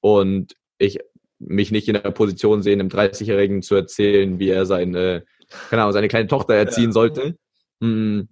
[0.00, 0.98] und ich
[1.38, 5.24] mich nicht in der Position sehen, einem 30-Jährigen zu erzählen, wie er seine,
[5.70, 6.92] keine Ahnung, seine kleine Tochter erziehen ja.
[6.92, 7.36] sollte.
[7.80, 8.22] Mm.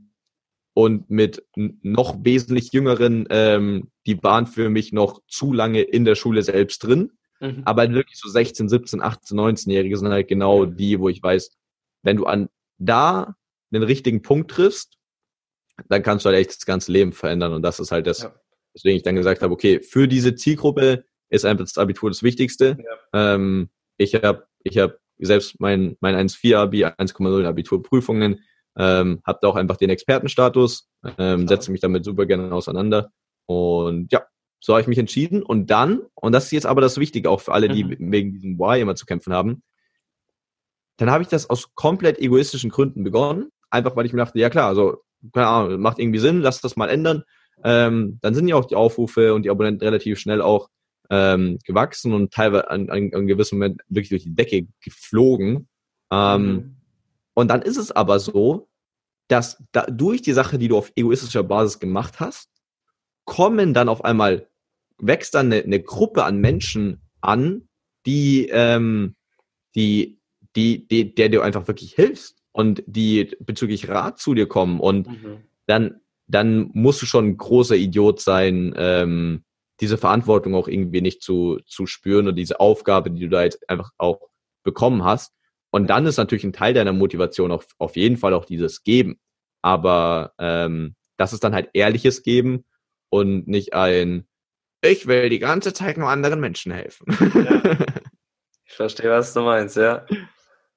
[0.76, 6.16] Und mit noch wesentlich jüngeren, ähm, die waren für mich noch zu lange in der
[6.16, 7.12] Schule selbst drin.
[7.40, 7.62] Mhm.
[7.64, 11.56] Aber wirklich so 16, 17, 18, 19-Jährige sind halt genau die, wo ich weiß,
[12.02, 13.36] wenn du an da
[13.70, 14.98] den richtigen Punkt triffst,
[15.88, 17.52] dann kannst du halt echt das ganze Leben verändern.
[17.52, 18.34] Und das ist halt das, ja.
[18.72, 22.78] weswegen ich dann gesagt habe, okay, für diese Zielgruppe ist einfach das Abitur das Wichtigste.
[23.12, 23.34] Ja.
[23.34, 28.40] Ähm, ich habe ich hab selbst mein, mein 1,4 Abi, 1,0 Abiturprüfungen,
[28.76, 33.10] ähm, habe da auch einfach den Expertenstatus, ähm, setze mich damit super gerne auseinander.
[33.46, 34.22] Und ja,
[34.60, 35.42] so habe ich mich entschieden.
[35.42, 38.12] Und dann, und das ist jetzt aber das Wichtige auch für alle, die mhm.
[38.12, 39.62] wegen diesem Why immer zu kämpfen haben,
[40.96, 43.50] dann habe ich das aus komplett egoistischen Gründen begonnen.
[43.70, 46.76] Einfach weil ich mir dachte, ja klar, also, keine Ahnung, macht irgendwie Sinn, lass das
[46.76, 47.24] mal ändern.
[47.62, 50.68] Ähm, dann sind ja auch die Aufrufe und die Abonnenten relativ schnell auch
[51.10, 55.68] ähm, gewachsen und teilweise an, an, an gewissem Moment wirklich durch die Decke geflogen.
[56.10, 56.76] Ähm, mhm.
[57.34, 58.68] Und dann ist es aber so,
[59.28, 62.50] dass da, durch die Sache, die du auf egoistischer Basis gemacht hast,
[63.24, 64.48] kommen dann auf einmal,
[64.98, 67.68] wächst dann eine, eine Gruppe an Menschen an,
[68.06, 69.16] die, ähm,
[69.74, 70.20] die,
[70.56, 75.08] die, die, der du einfach wirklich hilfst und die bezüglich Rat zu dir kommen und
[75.08, 75.38] mhm.
[75.66, 79.44] dann, dann musst du schon ein großer Idiot sein, ähm,
[79.80, 83.68] diese Verantwortung auch irgendwie nicht zu, zu spüren und diese Aufgabe, die du da jetzt
[83.68, 84.20] einfach auch
[84.62, 85.34] bekommen hast.
[85.74, 89.18] Und dann ist natürlich ein Teil deiner Motivation auf, auf jeden Fall auch dieses Geben.
[89.60, 92.64] Aber ähm, das ist dann halt ehrliches Geben
[93.08, 94.28] und nicht ein,
[94.82, 97.06] ich will die ganze Zeit nur anderen Menschen helfen.
[97.34, 97.62] Ja.
[98.66, 100.06] Ich verstehe, was du meinst, ja.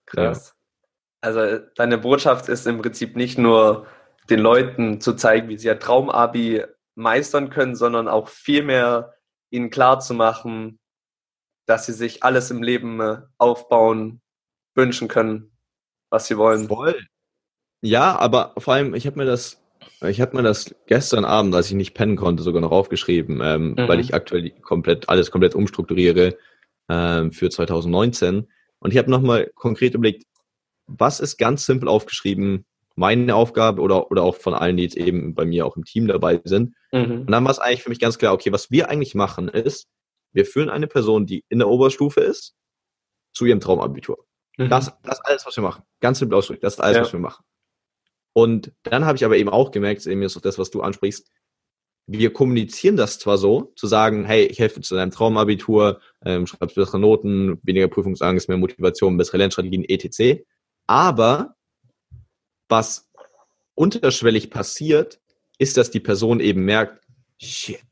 [0.08, 0.56] Krass.
[0.56, 1.30] Ja.
[1.30, 3.88] Also deine Botschaft ist im Prinzip nicht nur
[4.30, 6.64] den Leuten zu zeigen, wie sie ihr Traumabi
[6.96, 9.16] meistern können, sondern auch viel mehr
[9.52, 10.80] ihnen klar zu machen,
[11.66, 14.22] dass sie sich alles im Leben äh, aufbauen,
[14.78, 15.52] wünschen können,
[16.10, 16.68] was sie wollen.
[16.68, 16.96] Voll.
[17.82, 19.62] Ja, aber vor allem, ich habe mir das,
[20.02, 23.72] ich habe mir das gestern Abend, als ich nicht pennen konnte, sogar noch aufgeschrieben, ähm,
[23.72, 23.88] mhm.
[23.88, 26.38] weil ich aktuell komplett alles komplett umstrukturiere
[26.90, 28.48] ähm, für 2019.
[28.80, 30.26] Und ich habe nochmal konkret überlegt,
[30.86, 35.36] was ist ganz simpel aufgeschrieben, meine Aufgabe oder, oder auch von allen, die jetzt eben
[35.36, 36.74] bei mir auch im Team dabei sind.
[36.92, 37.22] Mhm.
[37.22, 39.88] Und dann war es eigentlich für mich ganz klar, okay, was wir eigentlich machen ist,
[40.34, 42.56] wir führen eine Person, die in der Oberstufe ist,
[43.34, 44.26] zu ihrem Traumabitur.
[44.58, 44.70] Mhm.
[44.70, 45.84] Das, das ist alles, was wir machen.
[46.00, 47.04] Ganz simpel ausgedrückt, das ist alles, ja.
[47.04, 47.44] was wir machen.
[48.34, 51.32] Und dann habe ich aber eben auch gemerkt, eben ist auch das, was du ansprichst,
[52.10, 56.76] wir kommunizieren das zwar so, zu sagen, hey, ich helfe zu deinem Traumabitur, ähm, schreibst
[56.76, 60.42] bessere Noten, weniger Prüfungsangst, mehr Motivation, bessere Lernstrategien, etc.
[60.88, 61.56] Aber
[62.70, 63.10] was
[63.76, 65.20] unterschwellig passiert,
[65.58, 67.04] ist, dass die Person eben merkt,
[67.42, 67.84] shit,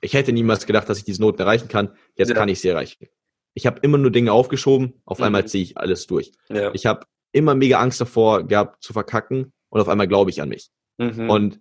[0.00, 2.34] ich hätte niemals gedacht, dass ich diese Noten erreichen kann, jetzt ja.
[2.34, 3.06] kann ich sie erreichen.
[3.54, 5.24] Ich habe immer nur Dinge aufgeschoben, auf mhm.
[5.24, 6.32] einmal ziehe ich alles durch.
[6.48, 6.72] Ja.
[6.72, 10.48] Ich habe immer mega Angst davor gehabt zu verkacken und auf einmal glaube ich an
[10.48, 10.70] mich.
[10.98, 11.30] Mhm.
[11.30, 11.60] Und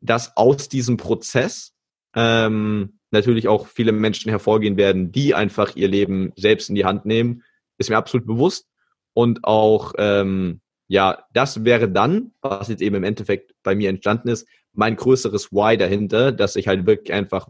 [0.00, 1.72] dass aus diesem Prozess
[2.14, 7.06] ähm, natürlich auch viele Menschen hervorgehen werden, die einfach ihr Leben selbst in die Hand
[7.06, 7.44] nehmen,
[7.78, 8.66] ist mir absolut bewusst.
[9.14, 14.28] Und auch, ähm, ja, das wäre dann, was jetzt eben im Endeffekt bei mir entstanden
[14.28, 17.48] ist, mein größeres Why dahinter, dass ich halt wirklich einfach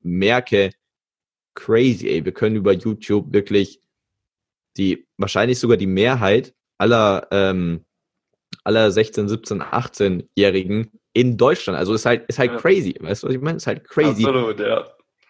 [0.00, 0.70] merke,
[1.54, 3.80] crazy, ey, wir können über YouTube wirklich
[4.76, 7.84] die, wahrscheinlich sogar die Mehrheit aller, ähm,
[8.64, 11.78] aller 16, 17, 18-Jährigen in Deutschland.
[11.78, 12.56] Also ist halt, ist halt ja.
[12.58, 12.94] crazy.
[12.98, 13.56] Weißt du, was ich meine?
[13.56, 14.24] Ist halt crazy.
[14.24, 14.86] Absolut, ja.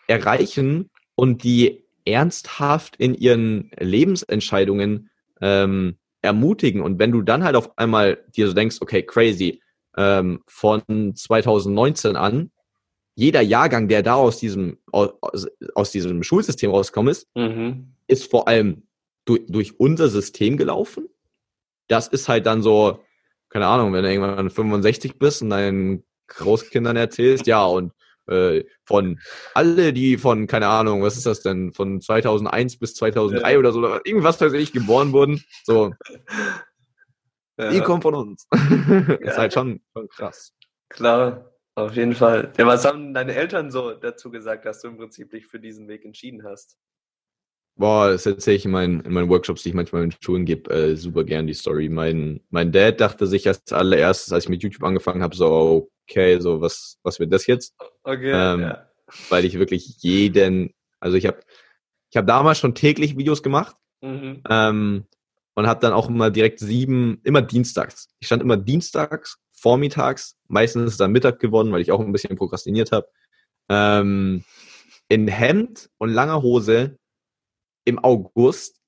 [0.07, 6.83] Erreichen und die ernsthaft in ihren Lebensentscheidungen ähm, ermutigen.
[6.83, 9.61] Und wenn du dann halt auf einmal dir so denkst, okay, crazy,
[9.97, 12.51] ähm, von 2019 an,
[13.15, 17.95] jeder Jahrgang, der da aus diesem, aus, aus diesem Schulsystem rausgekommen ist, mhm.
[18.07, 18.85] ist vor allem
[19.25, 21.09] durch, durch unser System gelaufen.
[21.89, 23.01] Das ist halt dann so,
[23.49, 27.93] keine Ahnung, wenn du irgendwann 65 bist und deinen Großkindern erzählst, ja, und
[28.29, 29.21] äh, von
[29.55, 33.59] alle, die von, keine Ahnung, was ist das denn, von 2001 bis 2003 ja.
[33.59, 35.93] oder so, irgendwas weiß ich, geboren wurden, so,
[37.59, 37.71] ja.
[37.71, 38.47] die kommen von uns.
[38.91, 39.15] Ja.
[39.17, 40.53] ist halt schon, schon krass.
[40.89, 41.50] Klar,
[41.85, 42.53] auf jeden Fall.
[42.59, 45.89] Ja, was haben deine Eltern so dazu gesagt, dass du im Prinzip dich für diesen
[45.89, 46.79] Weg entschieden hast?
[47.77, 50.71] Boah, das erzähle ich in meinen, in meinen Workshops, die ich manchmal in Schulen gebe,
[50.71, 51.89] äh, super gern die Story.
[51.89, 56.39] Mein, mein Dad dachte sich als allererstes, als ich mit YouTube angefangen habe, so, okay,
[56.41, 57.75] so, was, was wird das jetzt?
[58.03, 58.91] Okay, ähm, ja.
[59.29, 61.41] Weil ich wirklich jeden, also ich habe
[62.11, 64.43] ich hab damals schon täglich Videos gemacht mhm.
[64.49, 65.07] ähm,
[65.55, 68.09] und habe dann auch immer direkt sieben, immer dienstags.
[68.21, 72.13] Ich stand immer dienstags vormittags, meistens ist es dann Mittag geworden, weil ich auch ein
[72.13, 73.09] bisschen prokrastiniert habe,
[73.69, 74.45] ähm,
[75.09, 76.99] in Hemd und langer Hose
[77.85, 78.81] im August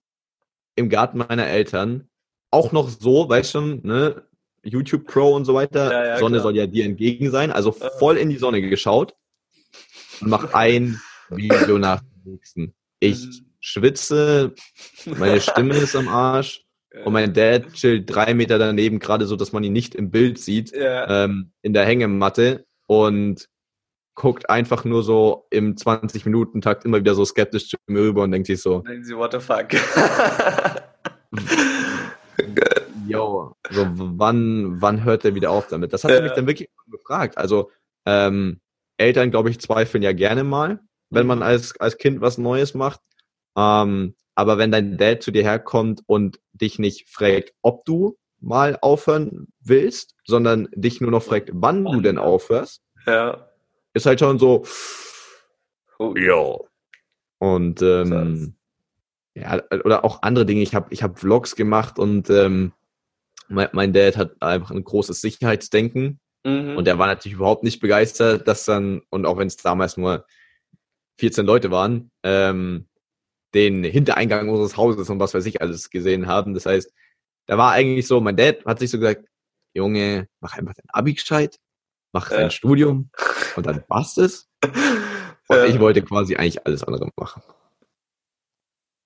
[0.76, 2.08] im Garten meiner Eltern.
[2.50, 4.26] Auch noch so, weißt schon, ne,
[4.62, 5.90] YouTube Pro und so weiter.
[5.90, 6.42] Ja, ja, Sonne klar.
[6.42, 7.50] soll ja dir entgegen sein.
[7.50, 9.14] Also voll in die Sonne geschaut
[10.20, 12.74] und mach ein Video nach dem nächsten.
[13.00, 13.46] Ich mhm.
[13.60, 14.54] schwitze,
[15.06, 16.61] meine Stimme ist am Arsch.
[17.04, 20.38] Und mein Dad chillt drei Meter daneben, gerade so, dass man ihn nicht im Bild
[20.38, 21.24] sieht, ja.
[21.24, 23.48] ähm, in der Hängematte und
[24.14, 28.46] guckt einfach nur so im 20-Minuten-Takt immer wieder so skeptisch zu mir rüber und denkt
[28.46, 28.80] sich so.
[28.80, 29.68] Denken Sie, what the fuck?
[33.08, 35.92] Yo, so wann, wann hört er wieder auf damit?
[35.92, 36.18] Das hat ja.
[36.18, 37.38] er mich dann wirklich gefragt.
[37.38, 37.70] Also,
[38.06, 38.60] ähm,
[38.98, 43.00] Eltern, glaube ich, zweifeln ja gerne mal, wenn man als, als Kind was Neues macht.
[43.56, 48.78] Ähm, aber wenn dein Dad zu dir herkommt und dich nicht fragt, ob du mal
[48.80, 53.48] aufhören willst, sondern dich nur noch fragt, wann du denn aufhörst, ja.
[53.94, 54.64] ist halt schon so,
[55.98, 56.56] oh, ja.
[57.38, 58.54] Und ähm,
[59.34, 60.62] ja, oder auch andere Dinge.
[60.62, 62.72] Ich habe ich hab Vlogs gemacht und ähm,
[63.48, 66.20] mein, mein Dad hat einfach ein großes Sicherheitsdenken.
[66.44, 66.76] Mhm.
[66.76, 70.26] Und er war natürlich überhaupt nicht begeistert, dass dann, und auch wenn es damals nur
[71.18, 72.86] 14 Leute waren, ähm,
[73.54, 76.54] den Hintereingang unseres Hauses und was weiß ich alles gesehen haben.
[76.54, 76.92] Das heißt,
[77.46, 79.26] da war eigentlich so, mein Dad hat sich so gesagt,
[79.74, 81.58] Junge, mach einfach dein Abi gescheit,
[82.12, 83.10] mach dein Studium
[83.56, 84.48] und dann passt es.
[85.48, 85.64] Und ja.
[85.66, 87.42] ich wollte quasi eigentlich alles andere machen.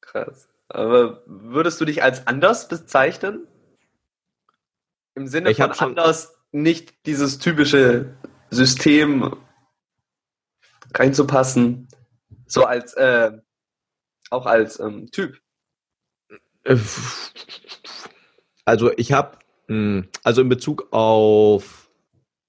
[0.01, 0.49] Krass.
[0.69, 3.49] Aber würdest du dich als anders bezeichnen?
[5.15, 8.17] Im Sinne ich von anders nicht dieses typische
[8.51, 9.37] System
[10.95, 11.89] reinzupassen,
[12.47, 13.33] so als äh,
[14.31, 15.41] auch als ähm, Typ?
[18.65, 21.91] Also ich habe, hm, also in Bezug auf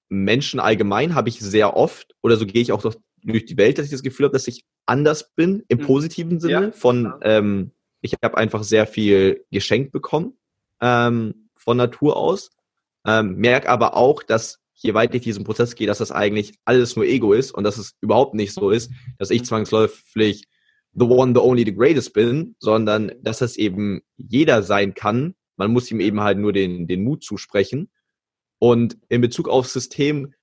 [0.10, 2.82] Menschen allgemein habe ich sehr oft, oder so gehe ich auch
[3.24, 5.86] durch die Welt, dass ich das Gefühl habe, dass ich anders bin, im hm.
[5.86, 6.68] positiven Sinne.
[6.68, 10.34] Ja, von, ähm, ich habe einfach sehr viel geschenkt bekommen
[10.82, 12.52] ähm, von Natur aus.
[13.06, 16.96] Ähm, merke aber auch, dass je weiter ich diesen Prozess gehe, dass das eigentlich alles
[16.96, 19.46] nur Ego ist und dass es überhaupt nicht so ist, dass ich hm.
[19.46, 20.48] zwangsläufig
[20.98, 25.36] the one, the only, the greatest bin, sondern dass es eben jeder sein kann.
[25.56, 27.90] Man muss ihm eben halt nur den, den Mut zusprechen.
[28.60, 30.34] Und in Bezug aufs System,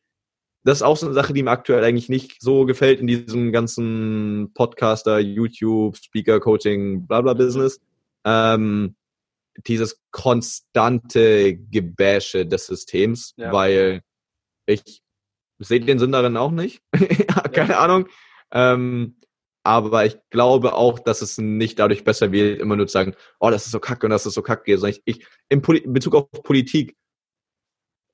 [0.62, 3.50] das ist auch so eine Sache, die mir aktuell eigentlich nicht so gefällt in diesem
[3.52, 7.80] ganzen Podcaster, YouTube, Speaker, Coaching, bla bla Business.
[8.24, 8.94] Ähm,
[9.66, 13.52] dieses konstante Gebäsche des Systems, ja.
[13.52, 14.02] weil
[14.66, 15.02] ich
[15.58, 16.80] sehe den Sinn darin auch nicht.
[17.52, 17.78] Keine ja.
[17.80, 18.08] Ahnung.
[18.52, 19.16] Ähm,
[19.64, 23.50] aber ich glaube auch, dass es nicht dadurch besser wird, immer nur zu sagen, oh,
[23.50, 24.76] das ist so kacke und das ist so kacke.
[24.78, 26.96] Sondern ich, ich in, in Bezug auf Politik,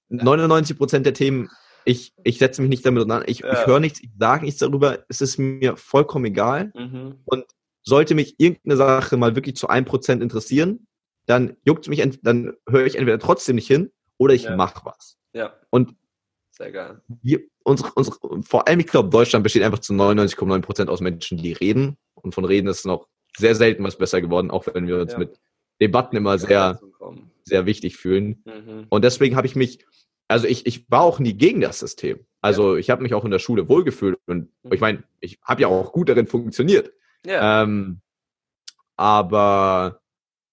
[0.09, 1.51] 99 Prozent der Themen,
[1.85, 3.53] ich, ich setze mich nicht damit auseinander, ich, ja.
[3.53, 6.73] ich höre nichts, ich sage nichts darüber, es ist mir vollkommen egal.
[6.75, 7.17] Mhm.
[7.25, 7.45] Und
[7.83, 10.87] sollte mich irgendeine Sache mal wirklich zu einem Prozent interessieren,
[11.27, 14.57] dann juckt mich, dann höre ich entweder trotzdem nicht hin oder ich ja.
[14.57, 15.17] mache was.
[15.33, 15.55] Ja.
[15.71, 15.95] Und
[16.61, 17.01] sehr geil.
[17.23, 21.39] Wir, unsere, unsere, vor allem, ich glaube, Deutschland besteht einfach zu 99,9 Prozent aus Menschen,
[21.39, 21.97] die reden.
[22.15, 25.19] Und von Reden ist noch sehr selten was besser geworden, auch wenn wir uns ja.
[25.19, 25.41] mit
[25.81, 26.79] Debatten immer sehr,
[27.45, 28.43] sehr wichtig fühlen.
[28.45, 28.87] Mhm.
[28.91, 29.87] Und deswegen habe ich mich,
[30.29, 32.27] also ich, ich war auch nie gegen das System.
[32.43, 32.81] Also ja.
[32.81, 34.73] ich habe mich auch in der Schule wohlgefühlt und mhm.
[34.73, 36.93] ich meine, ich habe ja auch gut darin funktioniert.
[37.25, 37.63] Ja.
[37.63, 38.03] Ähm,
[38.97, 40.03] aber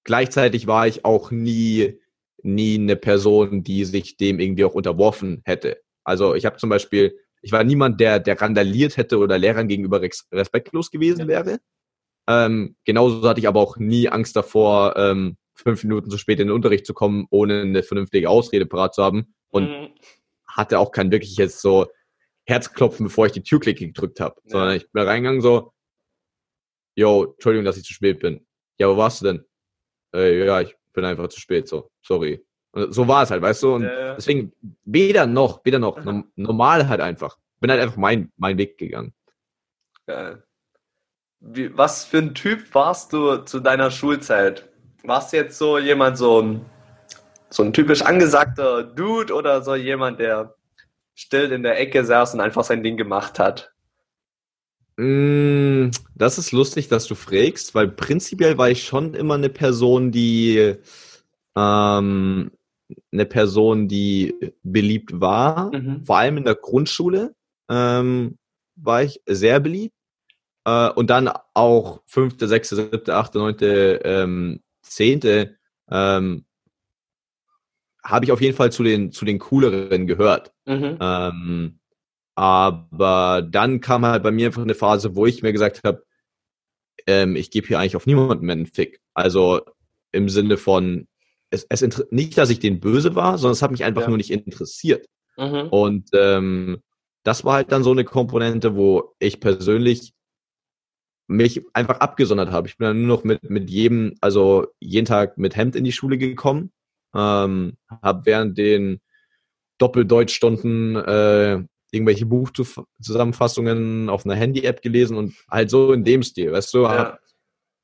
[0.06, 2.00] gleichzeitig war ich auch nie,
[2.43, 5.82] nie eine Person, die sich dem irgendwie auch unterworfen hätte.
[6.08, 10.02] Also ich habe zum Beispiel, ich war niemand, der, der randaliert hätte oder Lehrern gegenüber
[10.02, 11.60] respektlos gewesen wäre.
[12.30, 16.48] Ähm, genauso hatte ich aber auch nie Angst davor, ähm, fünf Minuten zu spät in
[16.48, 19.36] den Unterricht zu kommen, ohne eine vernünftige Ausrede parat zu haben.
[19.50, 19.89] Und mhm.
[20.48, 21.88] hatte auch kein wirkliches so
[22.46, 24.36] Herzklopfen, bevor ich die Türklicke gedrückt habe.
[24.46, 24.52] Ja.
[24.52, 25.74] Sondern ich bin reingegangen so,
[26.96, 28.48] yo, Entschuldigung, dass ich zu spät bin.
[28.78, 29.46] Ja, wo warst du denn?
[30.15, 32.46] Äh, ja, ich bin einfach zu spät, so, sorry.
[32.90, 33.76] So war es halt, weißt du?
[33.76, 34.16] Und ja.
[34.16, 34.54] deswegen
[34.86, 36.00] weder noch, weder noch.
[36.36, 37.38] Normal halt einfach.
[37.60, 39.13] Bin halt einfach mein, mein Weg gegangen.
[40.06, 40.44] Geil.
[41.40, 44.70] Wie, was für ein Typ warst du zu deiner Schulzeit?
[45.04, 46.66] Warst du jetzt so jemand, so ein,
[47.50, 50.56] so ein typisch angesagter Dude oder so jemand, der
[51.16, 53.72] still in der Ecke saß und einfach sein Ding gemacht hat?
[54.98, 60.12] Mm, das ist lustig, dass du fragst, weil prinzipiell war ich schon immer eine Person,
[60.12, 60.76] die
[61.56, 62.52] ähm,
[63.12, 65.73] eine Person, die beliebt war.
[65.76, 66.06] Mhm.
[66.06, 67.36] Vor allem in der Grundschule
[67.69, 68.38] ähm,
[68.76, 69.95] war ich sehr beliebt.
[70.65, 75.58] Äh, und dann auch fünfte, sechste, siebte, achte, neunte, ähm, zehnte
[75.89, 76.45] ähm,
[78.04, 80.54] habe ich auf jeden Fall zu den, zu den cooleren gehört.
[80.65, 80.97] Mhm.
[81.02, 81.80] Ähm,
[82.36, 86.06] aber dann kam halt bei mir einfach eine Phase, wo ich mir gesagt habe,
[87.06, 89.02] ähm, ich gebe hier eigentlich auf niemanden mehr einen Fick.
[89.13, 89.62] Also
[90.12, 91.08] im Sinne von,
[91.70, 94.08] es, es nicht, dass ich den böse war, sondern es hat mich einfach ja.
[94.08, 95.06] nur nicht interessiert.
[95.38, 95.67] Mhm.
[95.70, 96.82] Und ähm,
[97.24, 100.13] das war halt dann so eine Komponente, wo ich persönlich
[101.28, 102.67] mich einfach abgesondert habe.
[102.67, 105.91] Ich bin dann nur noch mit, mit jedem, also jeden Tag mit Hemd in die
[105.91, 106.72] Schule gekommen,
[107.13, 109.02] ähm, habe während den
[109.78, 116.74] Doppeldeutschstunden äh, irgendwelche Buchzusammenfassungen auf einer Handy-App gelesen und halt so in dem Stil, weißt
[116.74, 116.98] du, ja.
[116.98, 117.20] hab,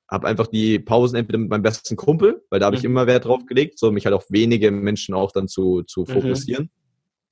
[0.10, 2.92] hab einfach die Pausen entweder mit meinem besten Kumpel, weil da habe ich mhm.
[2.92, 6.08] immer Wert drauf gelegt, so mich halt auf wenige Menschen auch dann zu, zu mhm.
[6.08, 6.70] fokussieren, mhm.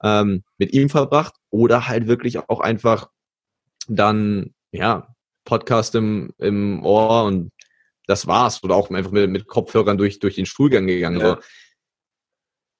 [0.03, 3.09] ähm, mit ihm verbracht oder halt wirklich auch einfach
[3.87, 7.51] dann, ja, Podcast im, im Ohr und
[8.07, 8.63] das war's.
[8.63, 11.19] Oder auch einfach mit, mit Kopfhörern durch, durch den Stuhlgang gegangen.
[11.19, 11.35] Ja.
[11.35, 11.41] So.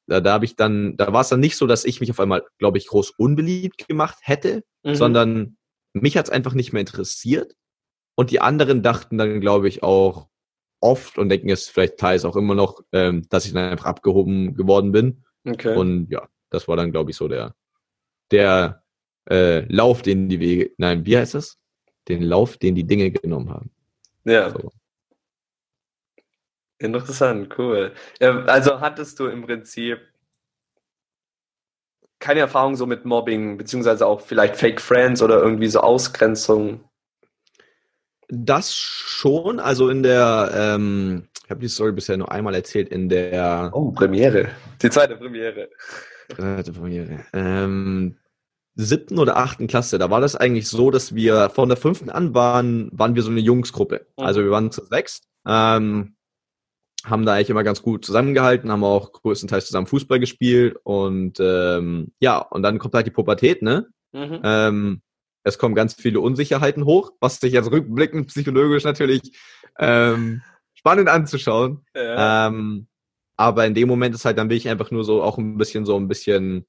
[0.08, 2.20] Da, da habe ich dann, da war es dann nicht so, dass ich mich auf
[2.20, 4.96] einmal, glaube ich, groß unbeliebt gemacht hätte, mhm.
[4.96, 5.58] sondern
[5.94, 7.56] mich hat's einfach nicht mehr interessiert.
[8.16, 10.28] Und die anderen dachten dann, glaube ich, auch
[10.80, 14.56] oft und denken es vielleicht teils auch immer noch, ähm, dass ich dann einfach abgehoben
[14.56, 15.24] geworden bin.
[15.48, 15.76] Okay.
[15.76, 17.56] Und ja, das war dann, glaube ich, so der,
[18.32, 18.84] der
[19.30, 21.58] äh, Lauf, den die Wege, nein, wie heißt das?
[22.08, 23.72] Den Lauf, den die Dinge genommen haben.
[24.24, 24.50] Ja.
[24.50, 24.72] So.
[26.80, 27.94] Interessant, cool.
[28.20, 30.00] Also hattest du im Prinzip
[32.18, 36.84] keine Erfahrung so mit Mobbing, beziehungsweise auch vielleicht Fake Friends oder irgendwie so Ausgrenzung?
[38.34, 43.10] Das schon, also in der, ähm, ich habe die Story bisher nur einmal erzählt, in
[43.10, 43.72] der...
[43.74, 44.48] Oh, Premiere.
[44.82, 45.70] Die zweite Premiere.
[46.34, 47.26] Zweite Premiere.
[47.34, 48.16] Ähm,
[48.76, 52.34] siebten oder achten Klasse, da war das eigentlich so, dass wir von der fünften an
[52.34, 54.08] waren, waren wir so eine Jungsgruppe.
[54.18, 54.24] Mhm.
[54.24, 55.24] Also wir waren zu sechs.
[55.46, 56.16] Ähm,
[57.04, 62.14] haben da eigentlich immer ganz gut zusammengehalten, haben auch größtenteils zusammen Fußball gespielt und ähm,
[62.20, 63.88] ja, und dann kommt halt die Pubertät, ne?
[64.14, 64.40] Mhm.
[64.44, 65.02] Ähm,
[65.44, 69.22] es kommen ganz viele Unsicherheiten hoch, was sich jetzt rückblickend psychologisch natürlich
[69.80, 70.42] ähm,
[70.74, 71.86] spannend anzuschauen.
[71.96, 72.48] Ja.
[72.48, 72.88] Ähm,
[73.38, 75.86] aber in dem Moment ist halt dann bin ich einfach nur so auch ein bisschen
[75.86, 76.66] so ein bisschen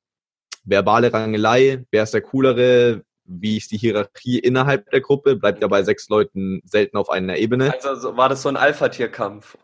[0.64, 5.68] verbale Rangelei, wer ist der coolere, wie ist die Hierarchie innerhalb der Gruppe, bleibt ja
[5.68, 7.74] bei sechs Leuten selten auf einer Ebene.
[7.82, 9.56] Also war das so ein Alpha-Tierkampf?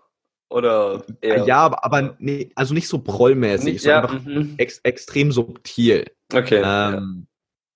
[0.51, 1.45] Oder eher?
[1.45, 4.55] Ja, aber, aber nee, also nicht so prollmäßig, nicht, sondern ja, einfach mhm.
[4.57, 6.07] ex, extrem subtil.
[6.33, 6.57] Okay.
[6.57, 7.03] Ähm, ja.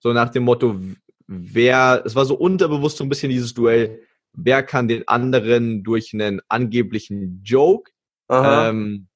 [0.01, 0.81] So nach dem Motto,
[1.27, 4.01] wer, es war so unterbewusst so ein bisschen dieses Duell,
[4.33, 7.91] wer kann den anderen durch einen angeblichen Joke
[8.31, 9.09] ähm,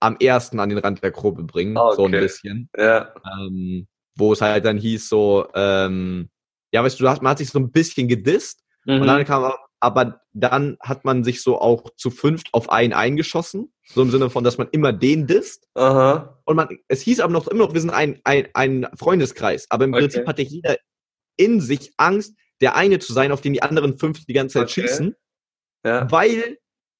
[0.00, 1.96] am ersten an den Rand der Gruppe bringen, okay.
[1.96, 2.68] so ein bisschen.
[2.76, 3.14] Ja.
[3.38, 6.30] Ähm, wo es halt dann hieß so, ähm,
[6.72, 9.00] ja, weißt du, man hat sich so ein bisschen gedisst mhm.
[9.00, 13.72] und dann kam aber dann hat man sich so auch zu fünft auf einen eingeschossen.
[13.86, 15.66] So im Sinne von, dass man immer den disst.
[15.74, 16.38] Aha.
[16.44, 19.66] Und man, es hieß aber noch immer noch, wir sind ein, ein, ein Freundeskreis.
[19.70, 20.02] Aber im okay.
[20.02, 20.76] Prinzip hatte jeder
[21.40, 24.70] in sich Angst, der eine zu sein, auf den die anderen fünf die ganze Zeit
[24.70, 24.82] okay.
[24.82, 25.16] schießen.
[25.84, 26.10] Ja.
[26.10, 26.58] Weil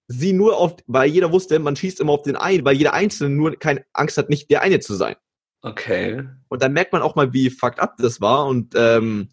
[0.09, 3.35] sie nur auf, weil jeder wusste, man schießt immer auf den einen, weil jeder Einzelne
[3.35, 5.17] nur keine Angst hat, nicht der eine zu sein.
[5.63, 6.27] Okay.
[6.49, 8.47] Und dann merkt man auch mal, wie fucked up das war.
[8.47, 9.29] Und ähm,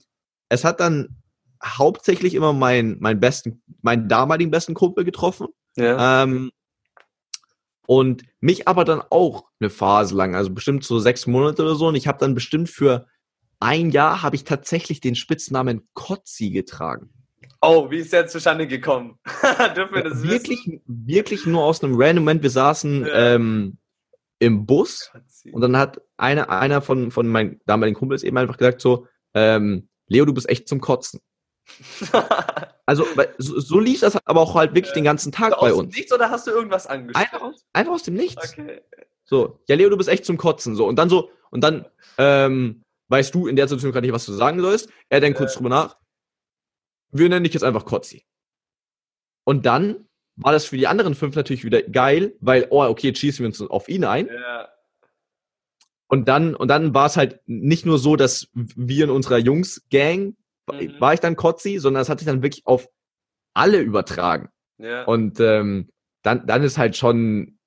[0.50, 1.22] es hat dann
[1.64, 5.48] hauptsächlich immer meinen, meinen besten, meinen damaligen besten Kumpel getroffen.
[5.78, 6.24] Ja.
[6.24, 6.52] Ähm,
[7.88, 11.88] und mich aber dann auch eine Phase lang, also bestimmt so sechs Monate oder so.
[11.88, 13.08] Und ich habe dann bestimmt für
[13.60, 17.10] ein Jahr habe ich tatsächlich den Spitznamen Kotzi getragen.
[17.62, 19.18] Oh, wie ist der zustande gekommen?
[19.76, 20.82] Dürfen wir das wirklich, wissen?
[20.86, 22.44] Wirklich nur aus einem random Moment.
[22.44, 23.36] Wir saßen ja.
[23.36, 23.78] ähm,
[24.40, 25.52] im Bus Kotzi.
[25.52, 29.90] und dann hat einer, einer von, von meinen damaligen Kumpels eben einfach gesagt so, ähm,
[30.08, 31.20] Leo, du bist echt zum Kotzen
[32.86, 33.06] also
[33.38, 35.96] so, so, lief das aber auch halt wirklich äh, den ganzen Tag also bei uns.
[35.96, 37.22] Nichts oder hast du irgendwas angeschaut?
[37.22, 38.54] Einfach, einfach aus dem Nichts.
[38.54, 38.82] Okay.
[39.26, 41.86] So, ja Leo, du bist echt zum Kotzen so und dann so und dann
[42.18, 44.90] ähm, weißt du in der Situation gerade nicht, was du sagen sollst.
[45.10, 45.40] Er denkt äh.
[45.40, 45.98] kurz drüber nach.
[47.12, 48.26] Wir nennen dich jetzt einfach Kotzi.
[49.44, 53.20] Und dann war das für die anderen fünf natürlich wieder geil, weil oh okay, jetzt
[53.20, 54.28] schießen wir uns auf ihn ein.
[54.28, 54.70] Ja.
[56.08, 60.36] Und dann und dann war es halt nicht nur so, dass wir in unserer Jungs-Gang
[60.72, 61.00] mhm.
[61.00, 62.90] war ich dann Kotzi, sondern das hat sich dann wirklich auf
[63.54, 64.50] alle übertragen.
[64.78, 65.06] Ja.
[65.06, 65.90] Und ähm,
[66.22, 67.58] dann, dann ist halt schon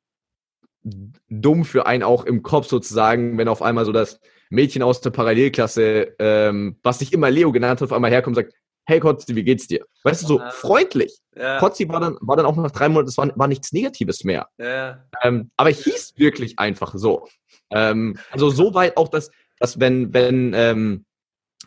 [1.29, 4.21] dumm für einen auch im Kopf sozusagen, wenn auf einmal so das
[4.51, 8.45] Mädchen aus der Parallelklasse, ähm, was sich immer Leo genannt hat, auf einmal herkommt und
[8.45, 9.85] sagt, hey Kotzi, wie geht's dir?
[10.03, 10.51] Weißt du, so ja.
[10.51, 11.19] freundlich.
[11.37, 11.59] Ja.
[11.59, 14.49] Kotzi war dann, war dann auch nach drei Monaten, es war, war nichts Negatives mehr.
[14.59, 15.05] Ja.
[15.23, 17.27] Ähm, aber hieß wirklich einfach so.
[17.71, 21.05] Ähm, also so weit auch, dass, dass wenn, wenn ähm,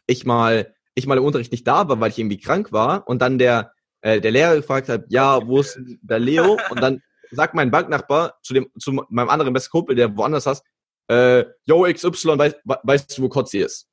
[0.05, 3.21] ich mal ich mal im Unterricht nicht da war, weil ich irgendwie krank war und
[3.21, 6.57] dann der, äh, der Lehrer gefragt hat, ja, wo ist der Leo?
[6.69, 10.63] Und dann sagt mein Banknachbar zu dem, zu meinem anderen besten Kumpel, der woanders saß,
[11.07, 13.87] äh, yo XY, weißt, weißt du, wo Kotzi ist?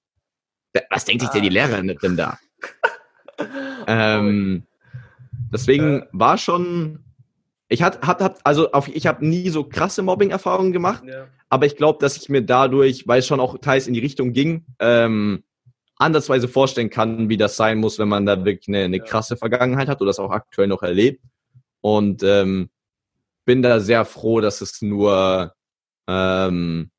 [0.90, 1.32] Was denkt sich ah.
[1.32, 2.38] denn die Lehrerin denn da?
[3.86, 4.64] ähm,
[5.52, 7.04] deswegen war schon,
[7.68, 11.26] ich hatte, hab, hab, also auf, ich habe nie so krasse Mobbing-Erfahrungen gemacht, ja.
[11.48, 14.32] aber ich glaube, dass ich mir dadurch, weil es schon auch teils in die Richtung
[14.32, 15.42] ging, ähm,
[15.96, 19.88] andersweise vorstellen kann, wie das sein muss, wenn man da wirklich eine, eine krasse Vergangenheit
[19.88, 21.22] hat oder das auch aktuell noch erlebt.
[21.82, 22.70] Und ähm,
[23.44, 25.54] bin da sehr froh, dass es nur
[26.06, 26.90] ähm,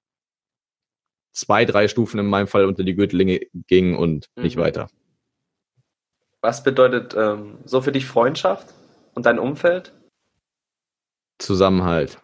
[1.31, 4.43] zwei, drei Stufen in meinem Fall unter die Gürtellinge ging und mhm.
[4.43, 4.89] nicht weiter.
[6.41, 8.73] Was bedeutet ähm, so für dich Freundschaft
[9.13, 9.93] und dein Umfeld?
[11.37, 12.19] Zusammenhalt.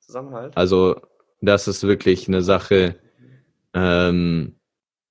[0.00, 0.56] Zusammenhalt.
[0.56, 1.00] Also
[1.40, 2.96] das ist wirklich eine Sache.
[3.74, 4.56] Ähm,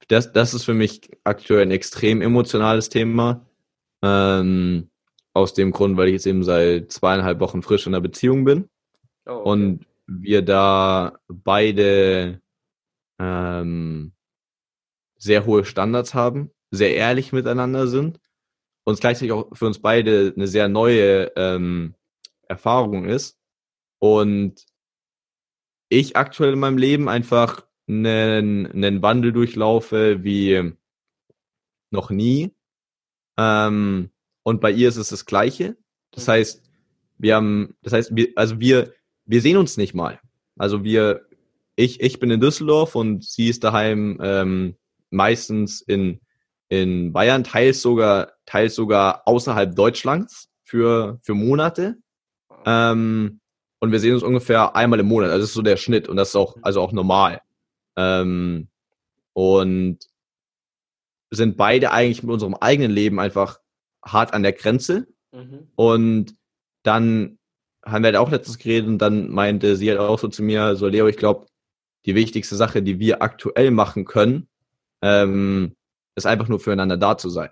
[0.08, 3.46] das, das ist für mich aktuell ein extrem emotionales Thema.
[4.04, 4.92] Ähm,
[5.34, 8.70] aus dem Grund, weil ich jetzt eben seit zweieinhalb Wochen frisch in einer Beziehung bin.
[9.26, 9.50] Oh, okay.
[9.50, 12.42] Und wir da beide
[13.22, 14.14] ähm,
[15.18, 18.20] sehr hohe Standards haben, sehr ehrlich miteinander sind
[18.84, 21.96] und es gleichzeitig auch für uns beide eine sehr neue ähm,
[22.48, 23.38] Erfahrung ist.
[24.00, 24.66] Und
[25.90, 30.74] ich aktuell in meinem Leben einfach einen, einen Wandel durchlaufe wie
[31.92, 32.52] noch nie.
[33.38, 34.10] Ähm,
[34.44, 35.78] und bei ihr ist es das Gleiche.
[36.12, 36.32] Das mhm.
[36.32, 36.72] heißt,
[37.18, 38.94] wir haben, das heißt, wir, also wir,
[39.26, 40.20] wir sehen uns nicht mal.
[40.58, 41.28] Also wir,
[41.76, 44.76] ich, ich bin in Düsseldorf und sie ist daheim ähm,
[45.10, 46.22] meistens in,
[46.70, 51.98] in Bayern, teils sogar, teils sogar außerhalb Deutschlands für, für Monate.
[52.66, 53.40] Ähm,
[53.80, 55.32] und wir sehen uns ungefähr einmal im Monat.
[55.32, 57.42] Also das ist so der Schnitt und das ist auch, also auch normal.
[57.98, 58.68] Ähm,
[59.34, 60.00] und
[61.32, 63.60] sind beide eigentlich mit unserem eigenen Leben einfach
[64.06, 65.08] hart an der Grenze.
[65.32, 65.70] Mhm.
[65.76, 66.36] Und
[66.84, 67.40] dann
[67.84, 70.76] haben wir halt auch letztens geredet und dann meinte sie halt auch so zu mir,
[70.76, 71.48] so Leo, ich glaube,
[72.06, 74.48] die wichtigste Sache, die wir aktuell machen können,
[75.02, 75.76] ähm,
[76.16, 77.52] ist einfach nur füreinander da zu sein.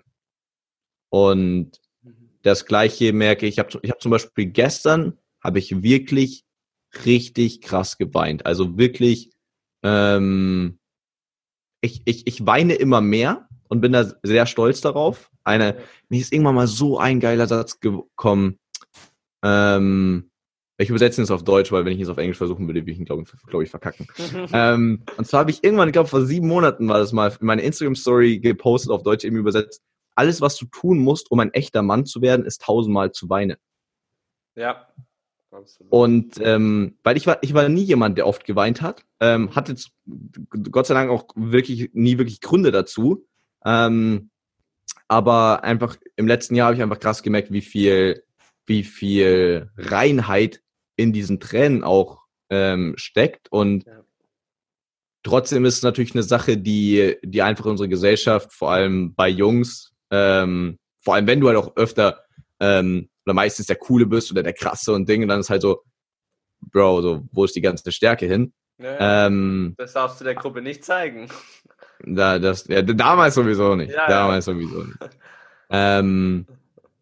[1.08, 2.30] Und mhm.
[2.42, 6.44] das Gleiche merke ich, ich habe ich hab zum Beispiel gestern, habe ich wirklich
[7.04, 8.46] richtig krass geweint.
[8.46, 9.30] Also wirklich,
[9.82, 10.78] ähm,
[11.80, 15.30] ich, ich, ich weine immer mehr und bin da sehr stolz darauf.
[15.44, 15.78] Eine,
[16.08, 18.58] mir ist irgendwann mal so ein geiler Satz gekommen.
[19.42, 20.29] Ähm,
[20.80, 22.98] ich übersetze es auf Deutsch, weil wenn ich es auf Englisch versuchen würde, würde ich
[22.98, 24.06] ihn, glaube glaub ich, verkacken.
[24.52, 27.46] ähm, und zwar habe ich irgendwann, ich glaube vor sieben Monaten war das mal, in
[27.46, 29.82] meine Instagram-Story gepostet, auf Deutsch eben übersetzt.
[30.14, 33.58] Alles, was du tun musst, um ein echter Mann zu werden, ist tausendmal zu weinen.
[34.54, 34.86] Ja.
[35.50, 35.92] Absolut.
[35.92, 39.74] Und ähm, weil ich war, ich war nie jemand, der oft geweint hat, ähm, hatte
[40.70, 43.26] Gott sei Dank auch wirklich nie wirklich Gründe dazu.
[43.64, 44.30] Ähm,
[45.08, 48.22] aber einfach im letzten Jahr habe ich einfach krass gemerkt, wie viel,
[48.66, 50.62] wie viel Reinheit
[51.00, 53.50] in diesen Tränen auch ähm, steckt.
[53.50, 54.04] Und ja.
[55.22, 59.92] trotzdem ist es natürlich eine Sache, die, die einfach unsere Gesellschaft, vor allem bei Jungs,
[60.10, 62.24] ähm, vor allem wenn du halt auch öfter
[62.58, 65.82] ähm, oder meistens der Coole bist oder der Krasse und Dinge, dann ist halt so,
[66.60, 68.52] Bro, so, wo ist die ganze Stärke hin?
[68.78, 71.28] Ja, ähm, das darfst du der Gruppe nicht zeigen.
[72.02, 73.92] Da, das, ja, damals sowieso nicht.
[73.92, 74.96] Ja, damals sowieso nicht.
[75.68, 76.46] Ähm,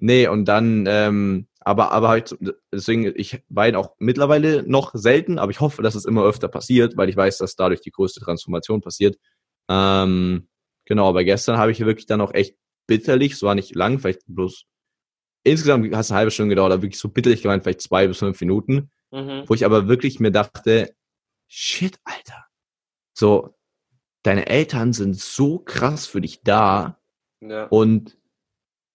[0.00, 2.34] nee, und dann, ähm, aber, aber halt,
[2.72, 6.96] deswegen, ich weine auch mittlerweile noch selten, aber ich hoffe, dass es immer öfter passiert,
[6.96, 9.18] weil ich weiß, dass dadurch die größte Transformation passiert.
[9.68, 10.48] Ähm,
[10.86, 12.56] genau, aber gestern habe ich wirklich dann auch echt
[12.86, 14.64] bitterlich, es war nicht lang, vielleicht bloß,
[15.44, 18.16] insgesamt hat es eine halbe Stunde gedauert, aber wirklich so bitterlich gemeint, vielleicht zwei bis
[18.16, 19.44] fünf Minuten, mhm.
[19.46, 20.94] wo ich aber wirklich mir dachte,
[21.48, 22.46] shit, Alter.
[23.12, 23.54] So,
[24.22, 26.98] deine Eltern sind so krass für dich da.
[27.42, 27.66] Ja.
[27.66, 28.17] Und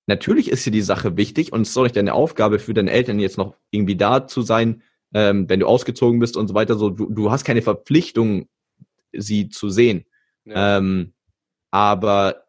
[0.07, 2.91] natürlich ist dir die Sache wichtig und es ist auch nicht deine Aufgabe für deine
[2.91, 4.83] Eltern jetzt noch irgendwie da zu sein,
[5.13, 6.75] ähm, wenn du ausgezogen bist und so weiter.
[6.75, 8.47] So, du, du hast keine Verpflichtung,
[9.11, 10.05] sie zu sehen.
[10.45, 10.77] Ja.
[10.77, 11.13] Ähm,
[11.71, 12.45] aber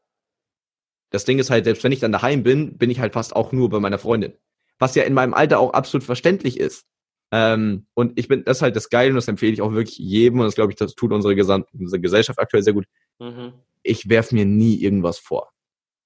[1.11, 3.53] das Ding ist halt, selbst wenn ich dann daheim bin, bin ich halt fast auch
[3.53, 4.33] nur bei meiner Freundin.
[4.79, 6.87] Was ja in meinem Alter auch absolut verständlich ist.
[7.31, 9.99] Ähm, und ich bin, das ist halt das Geile und das empfehle ich auch wirklich
[9.99, 12.87] jedem und das glaube ich, das tut unsere, Gesamt, unsere Gesellschaft aktuell sehr gut.
[13.21, 13.53] Mhm.
[13.83, 15.54] Ich werfe mir nie irgendwas vor.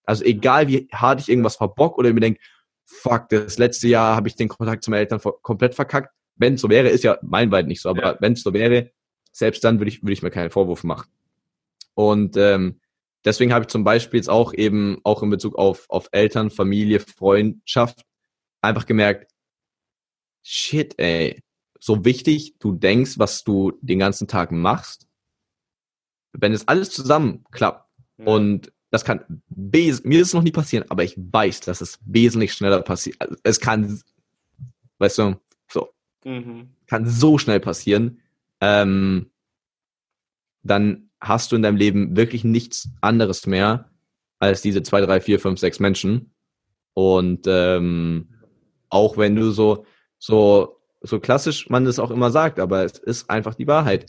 [0.08, 2.40] Also egal wie hart ich irgendwas verbock oder mir denke,
[2.86, 6.14] fuck, das letzte Jahr habe ich den Kontakt zu meinen Eltern komplett verkackt.
[6.36, 8.16] Wenn es so wäre, ist ja mein Wald nicht so, aber ja.
[8.18, 8.90] wenn es so wäre,
[9.32, 11.10] selbst dann würde ich, würde ich mir keinen Vorwurf machen.
[11.92, 12.80] Und ähm,
[13.22, 17.00] deswegen habe ich zum Beispiel jetzt auch eben, auch in Bezug auf, auf Eltern, Familie,
[17.00, 18.06] Freundschaft,
[18.62, 19.30] einfach gemerkt,
[20.42, 21.42] shit, ey,
[21.78, 25.06] so wichtig du denkst, was du den ganzen Tag machst,
[26.32, 28.24] wenn es alles zusammen klappt ja.
[28.24, 32.54] und das kann, mir ist es noch nie passieren, aber ich weiß, dass es wesentlich
[32.54, 33.20] schneller passiert.
[33.20, 34.00] Also es kann,
[34.98, 35.90] weißt du, so,
[36.24, 36.70] mhm.
[36.86, 38.20] kann so schnell passieren.
[38.60, 39.30] Ähm,
[40.62, 43.90] dann hast du in deinem Leben wirklich nichts anderes mehr
[44.38, 46.32] als diese zwei, drei, vier, fünf, sechs Menschen.
[46.94, 48.28] Und ähm,
[48.88, 49.84] auch wenn du so,
[50.18, 54.06] so, so klassisch man es auch immer sagt, aber es ist einfach die Wahrheit.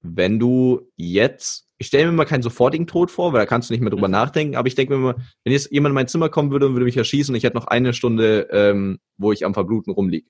[0.00, 3.74] Wenn du jetzt, ich stelle mir mal keinen sofortigen Tod vor, weil da kannst du
[3.74, 4.12] nicht mehr drüber mhm.
[4.12, 6.74] nachdenken, aber ich denke mir mal, wenn jetzt jemand in mein Zimmer kommen würde und
[6.74, 10.28] würde mich erschießen und ich hätte noch eine Stunde, ähm, wo ich am Verbluten rumliege.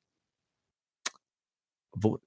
[1.93, 2.19] Wo,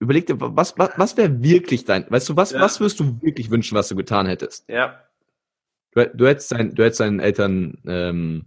[0.00, 2.60] überleg dir, was, was, was wäre wirklich dein, weißt du, was, ja.
[2.60, 4.68] was würdest du wirklich wünschen, was du getan hättest?
[4.68, 5.04] Ja.
[5.92, 8.46] Du, du hättest, dein, du hättest deinen Eltern ähm,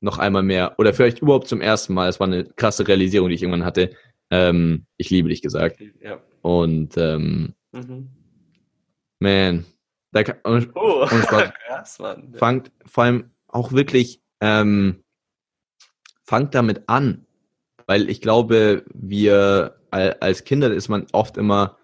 [0.00, 3.34] noch einmal mehr oder vielleicht überhaupt zum ersten Mal, es war eine krasse Realisierung, die
[3.36, 3.90] ich irgendwann hatte,
[4.30, 5.80] ähm, ich liebe dich gesagt.
[6.00, 6.20] Ja.
[6.42, 8.15] Und ähm, mhm.
[9.18, 9.64] Man,
[10.12, 12.34] da kann, und, oh, und Spaß, krass, Mann.
[12.36, 15.04] Fangt vor allem auch wirklich, ähm,
[16.24, 17.26] fangt damit an,
[17.86, 21.78] weil ich glaube, wir als Kinder ist man oft immer,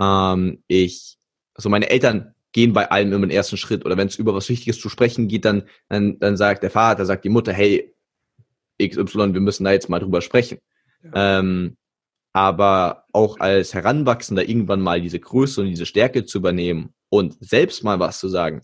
[0.00, 1.18] ähm, ich,
[1.54, 4.48] also meine Eltern gehen bei allem immer den ersten Schritt oder wenn es über was
[4.48, 7.94] Wichtiges zu sprechen geht, dann, dann, dann sagt der Vater, sagt die Mutter, hey,
[8.80, 10.58] XY, wir müssen da jetzt mal drüber sprechen.
[11.02, 11.40] Ja.
[11.40, 11.76] Ähm,
[12.32, 17.82] aber auch als Heranwachsender irgendwann mal diese Größe und diese Stärke zu übernehmen und selbst
[17.84, 18.62] mal was zu sagen,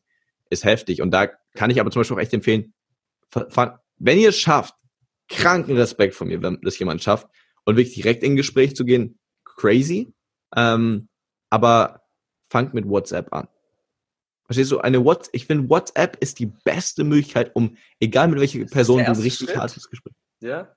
[0.50, 1.02] ist heftig.
[1.02, 2.74] Und da kann ich aber zum Beispiel auch echt empfehlen,
[3.98, 4.74] wenn ihr es schafft,
[5.28, 7.26] kranken Respekt von mir, wenn das jemand schafft,
[7.64, 10.12] und wirklich direkt in ein Gespräch zu gehen, crazy.
[10.54, 11.08] Ähm,
[11.50, 12.02] aber
[12.50, 13.48] fangt mit WhatsApp an.
[14.44, 18.64] Verstehst du, eine WhatsApp, ich finde, WhatsApp ist die beste Möglichkeit, um, egal mit welcher
[18.66, 20.14] Person du ein richtig hartes Gespräch.
[20.40, 20.76] Ja.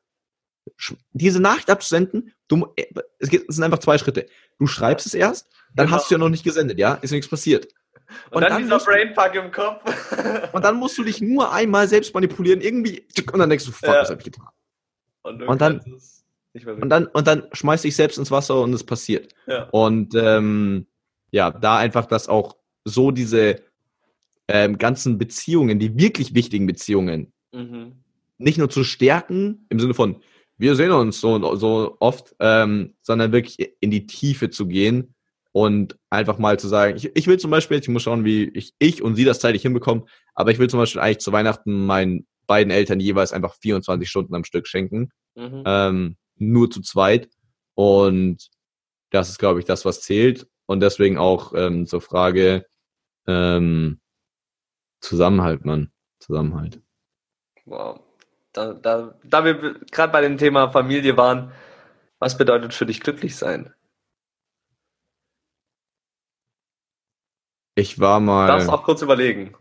[1.11, 2.85] Diese Nachricht abzusenden, du, äh,
[3.19, 4.27] es, geht, es sind einfach zwei Schritte.
[4.59, 5.97] Du schreibst es erst, dann genau.
[5.97, 6.95] hast du ja noch nicht gesendet, ja?
[6.95, 7.67] Ist nichts passiert.
[8.29, 10.53] Und, und dann, dann, dieser Brainfuck im Kopf.
[10.53, 13.89] und dann musst du dich nur einmal selbst manipulieren, irgendwie, und dann denkst du, fuck,
[13.89, 14.01] ja.
[14.01, 14.47] was hab ich getan?
[15.23, 15.81] Und, und dann,
[16.65, 19.33] und dann, und dann schmeiß dich selbst ins Wasser und es passiert.
[19.45, 19.63] Ja.
[19.71, 20.87] Und ähm,
[21.31, 23.61] ja, da einfach das auch so diese
[24.47, 28.03] ähm, ganzen Beziehungen, die wirklich wichtigen Beziehungen, mhm.
[28.37, 30.21] nicht nur zu stärken, im Sinne von,
[30.57, 35.13] wir sehen uns so, so oft, ähm, sondern wirklich in die Tiefe zu gehen
[35.51, 38.73] und einfach mal zu sagen, ich, ich will zum Beispiel, ich muss schauen, wie ich,
[38.79, 42.27] ich und sie das zeitlich hinbekommen, aber ich will zum Beispiel eigentlich zu Weihnachten meinen
[42.47, 45.09] beiden Eltern jeweils einfach 24 Stunden am Stück schenken.
[45.35, 45.63] Mhm.
[45.65, 47.29] Ähm, nur zu zweit.
[47.75, 48.49] Und
[49.11, 50.47] das ist, glaube ich, das, was zählt.
[50.65, 52.65] Und deswegen auch ähm, zur Frage
[53.27, 53.99] ähm,
[54.99, 55.91] Zusammenhalt, Mann.
[56.19, 56.81] Zusammenhalt.
[57.65, 57.99] Wow.
[58.57, 61.51] Da, da, da wir gerade bei dem Thema Familie waren,
[62.17, 63.71] was bedeutet für dich glücklich sein?
[67.75, 68.47] Ich war mal.
[68.47, 69.55] Du darfst auch kurz überlegen.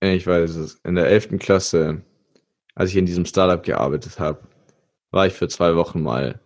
[0.00, 0.76] Ich weiß es.
[0.76, 1.38] In der 11.
[1.38, 2.00] Klasse,
[2.74, 4.48] als ich in diesem Startup gearbeitet habe,
[5.10, 6.40] war ich für zwei Wochen mal.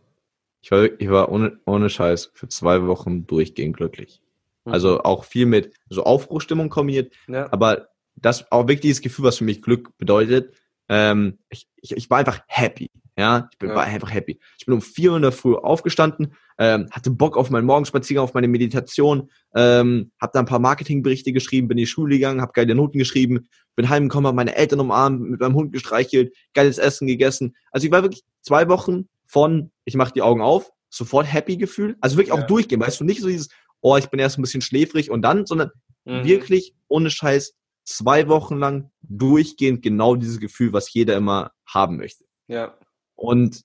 [0.60, 4.20] Ich war, ich war ohne, ohne Scheiß für zwei Wochen durchgehend glücklich.
[4.64, 4.72] Mhm.
[4.72, 7.52] Also auch viel mit so Aufbruchstimmung kombiniert, ja.
[7.52, 10.56] aber das auch wirklich dieses Gefühl, was für mich Glück bedeutet.
[10.88, 12.90] Ähm, ich, ich, ich war einfach happy.
[13.16, 13.76] Ja, ich bin, ja.
[13.76, 14.40] war einfach happy.
[14.58, 18.24] Ich bin um vier Uhr in der Früh aufgestanden, ähm, hatte Bock auf meinen Morgenspaziergang,
[18.24, 22.40] auf meine Meditation, ähm, habe da ein paar Marketingberichte geschrieben, bin in die Schule gegangen,
[22.40, 26.78] habe geile Noten geschrieben, bin heimgekommen, habe meine Eltern umarmt, mit meinem Hund gestreichelt, geiles
[26.78, 27.54] Essen gegessen.
[27.70, 31.96] Also ich war wirklich zwei Wochen von, ich mache die Augen auf, sofort happy Gefühl.
[32.00, 32.46] Also wirklich auch ja.
[32.46, 33.48] durchgehen, weißt du, nicht so dieses,
[33.80, 35.70] oh, ich bin erst ein bisschen schläfrig und dann, sondern
[36.04, 36.24] mhm.
[36.24, 37.54] wirklich ohne Scheiß
[37.84, 42.24] zwei Wochen lang durchgehend genau dieses Gefühl, was jeder immer haben möchte.
[42.48, 42.76] Ja.
[43.14, 43.62] Und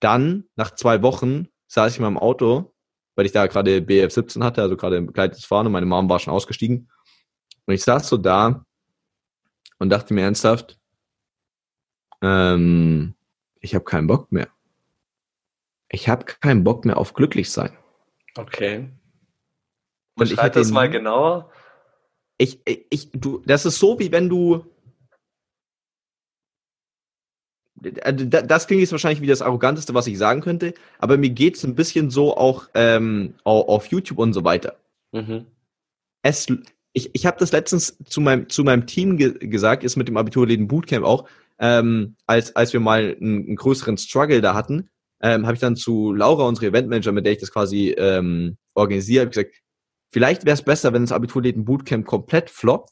[0.00, 2.74] dann, nach zwei Wochen, saß ich in meinem Auto,
[3.14, 6.32] weil ich da gerade BF17 hatte, also gerade begleitetes Fahren und meine Mom war schon
[6.32, 6.90] ausgestiegen.
[7.66, 8.64] Und ich saß so da
[9.78, 10.78] und dachte mir ernsthaft,
[12.22, 13.14] ähm,
[13.60, 14.48] ich habe keinen Bock mehr.
[15.88, 17.76] Ich habe keinen Bock mehr auf glücklich sein.
[18.36, 18.90] Okay.
[20.14, 21.50] Und ich hätte das mal genauer.
[22.38, 24.64] Ich, ich, du, das ist so, wie wenn du
[27.82, 31.56] äh, das klingt jetzt wahrscheinlich wie das Arroganteste, was ich sagen könnte, aber mir geht
[31.56, 34.76] es ein bisschen so auch ähm, auf YouTube und so weiter.
[35.12, 35.46] Mhm.
[36.22, 36.46] Es,
[36.92, 40.16] ich ich habe das letztens zu meinem, zu meinem Team ge gesagt, ist mit dem
[40.16, 41.28] Abiturläden Bootcamp auch,
[41.58, 45.76] ähm, als, als wir mal einen, einen größeren Struggle da hatten, ähm, habe ich dann
[45.76, 49.56] zu Laura, unsere Eventmanager, mit der ich das quasi ähm, organisiere, habe gesagt,
[50.10, 52.90] vielleicht wäre es besser, wenn das Abiturläden Bootcamp komplett floppt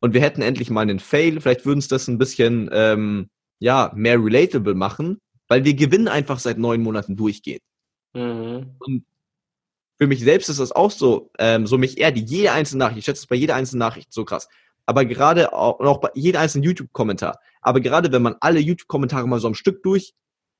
[0.00, 3.92] und wir hätten endlich mal einen Fail, vielleicht würden es das ein bisschen ähm, ja,
[3.94, 7.62] mehr relatable machen, weil wir gewinnen einfach seit neun Monaten durchgehend.
[8.14, 8.76] Mhm.
[8.78, 9.04] Und
[9.98, 12.98] für mich selbst ist das auch so, ähm, so mich eher die jede einzelne Nachricht,
[12.98, 14.48] ich schätze es bei jeder einzelnen Nachricht so krass,
[14.86, 19.40] aber gerade auch, auch bei jedem einzelnen YouTube-Kommentar, aber gerade wenn man alle YouTube-Kommentare mal
[19.40, 20.12] so am Stück durch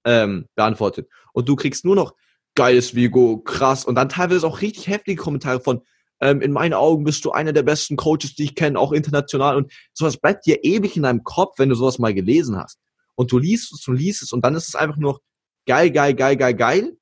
[0.04, 2.14] ähm, beantwortet und du kriegst nur noch
[2.54, 3.84] geiles Vigo, krass.
[3.84, 5.82] Und dann teilweise auch richtig heftige Kommentare von,
[6.20, 9.56] ähm, in meinen Augen bist du einer der besten Coaches, die ich kenne, auch international.
[9.56, 12.78] Und sowas bleibt dir ewig in deinem Kopf, wenn du sowas mal gelesen hast.
[13.14, 15.20] Und du liest es und liest es und dann ist es einfach nur
[15.66, 16.96] geil, geil, geil, geil, geil.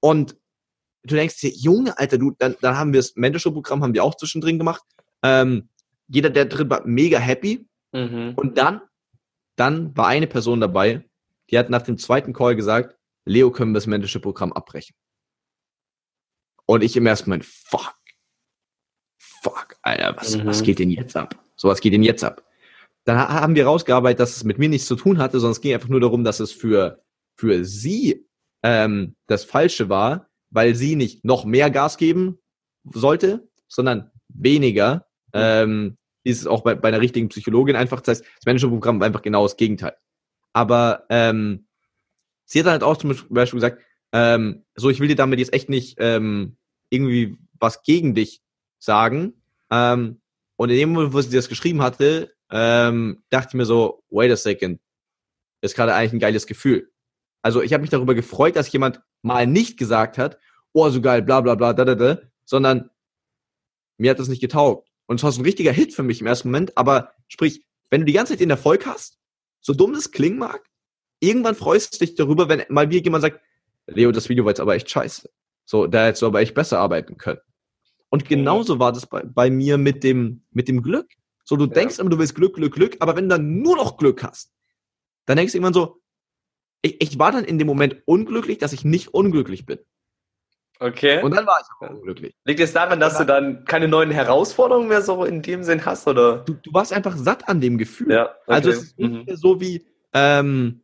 [0.00, 0.36] Und
[1.04, 4.14] du denkst dir, Junge, Alter, du, dann, dann haben wir das Mentorship-Programm, haben wir auch
[4.14, 4.82] zwischendrin gemacht.
[5.22, 5.68] Ähm,
[6.08, 7.66] jeder, der drin war, mega happy.
[7.92, 8.34] Mhm.
[8.36, 8.80] Und dann,
[9.56, 11.04] dann war eine Person dabei,
[11.50, 14.94] die hat nach dem zweiten Call gesagt, Leo, können wir das Mentorship-Programm abbrechen?
[16.66, 17.94] Und ich im ersten Moment, fuck,
[19.18, 20.46] fuck, Alter, was, mhm.
[20.46, 21.42] was geht denn jetzt ab?
[21.56, 22.44] So, was geht denn jetzt ab?
[23.04, 25.74] Dann haben wir rausgearbeitet, dass es mit mir nichts zu tun hatte, sondern es ging
[25.74, 27.02] einfach nur darum, dass es für,
[27.36, 28.26] für sie
[28.62, 32.38] ähm, das Falsche war, weil sie nicht noch mehr Gas geben
[32.84, 35.06] sollte, sondern weniger.
[35.32, 38.00] Ähm, ist es auch bei, bei einer richtigen Psychologin einfach.
[38.00, 39.96] Das heißt, das Managementprogramm war einfach genau das Gegenteil.
[40.52, 41.66] Aber ähm,
[42.50, 43.82] sie hat halt auch zum Beispiel gesagt,
[44.12, 46.56] ähm, so, ich will dir damit jetzt echt nicht ähm,
[46.88, 48.42] irgendwie was gegen dich
[48.78, 49.42] sagen.
[49.70, 50.20] Ähm,
[50.56, 54.32] und in dem Moment, wo sie das geschrieben hatte, ähm, dachte ich mir so, wait
[54.32, 54.80] a second,
[55.60, 56.90] ist gerade eigentlich ein geiles Gefühl.
[57.42, 60.38] Also ich habe mich darüber gefreut, dass jemand mal nicht gesagt hat,
[60.72, 62.90] oh, so geil, bla bla bla, da, da, da, sondern
[63.96, 64.88] mir hat das nicht getaugt.
[65.06, 68.00] Und es war so ein richtiger Hit für mich im ersten Moment, aber sprich, wenn
[68.00, 69.18] du die ganze Zeit den Erfolg hast,
[69.60, 70.69] so dumm das klingen mag,
[71.20, 73.40] irgendwann freust du dich darüber, wenn mal wieder jemand sagt,
[73.86, 75.30] Leo, das Video war jetzt aber echt scheiße.
[75.64, 77.40] So, da hättest du aber echt besser arbeiten können.
[78.08, 81.06] Und genauso war das bei, bei mir mit dem, mit dem Glück.
[81.44, 81.70] So, du ja.
[81.70, 84.52] denkst immer, du willst Glück, Glück, Glück, aber wenn du dann nur noch Glück hast,
[85.26, 86.00] dann denkst du irgendwann so,
[86.82, 89.78] ich, ich war dann in dem Moment unglücklich, dass ich nicht unglücklich bin.
[90.80, 91.22] Okay.
[91.22, 92.34] Und dann war ich auch unglücklich.
[92.44, 96.08] Liegt es daran, dass du dann keine neuen Herausforderungen mehr so in dem Sinn hast,
[96.08, 96.38] oder?
[96.38, 98.10] Du, du warst einfach satt an dem Gefühl.
[98.10, 98.34] Ja, okay.
[98.46, 99.24] Also es ist mhm.
[99.28, 100.80] so wie ähm,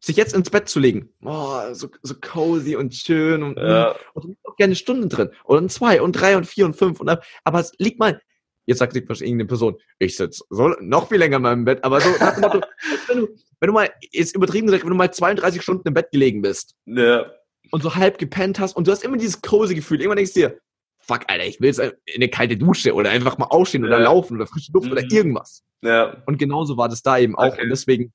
[0.00, 1.10] sich jetzt ins Bett zu legen.
[1.22, 3.94] Oh, so, so cozy und schön und, ja.
[4.14, 5.30] und, und auch gerne Stunden drin.
[5.44, 7.00] Oder zwei und drei und vier und fünf.
[7.00, 7.10] Und,
[7.44, 8.20] aber es liegt mal,
[8.66, 12.00] jetzt sagt sich irgendeine Person, ich sitze so noch viel länger in meinem Bett, aber
[12.00, 12.08] so
[12.40, 12.60] Motto,
[13.08, 13.28] wenn, du,
[13.60, 16.74] wenn du mal, ist übertrieben gesagt, wenn du mal 32 Stunden im Bett gelegen bist.
[16.86, 17.30] Ja
[17.70, 20.00] und so halb gepennt hast und du hast immer dieses cozy Gefühl.
[20.00, 20.60] Irgendwann denkst du dir,
[20.98, 23.88] fuck, Alter, ich will jetzt in eine kalte Dusche oder einfach mal aufstehen ja.
[23.88, 24.92] oder laufen oder frische Luft mhm.
[24.92, 25.62] oder irgendwas.
[25.82, 26.22] Ja.
[26.26, 27.52] Und genauso war das da eben auch.
[27.52, 27.62] Okay.
[27.62, 28.12] Und deswegen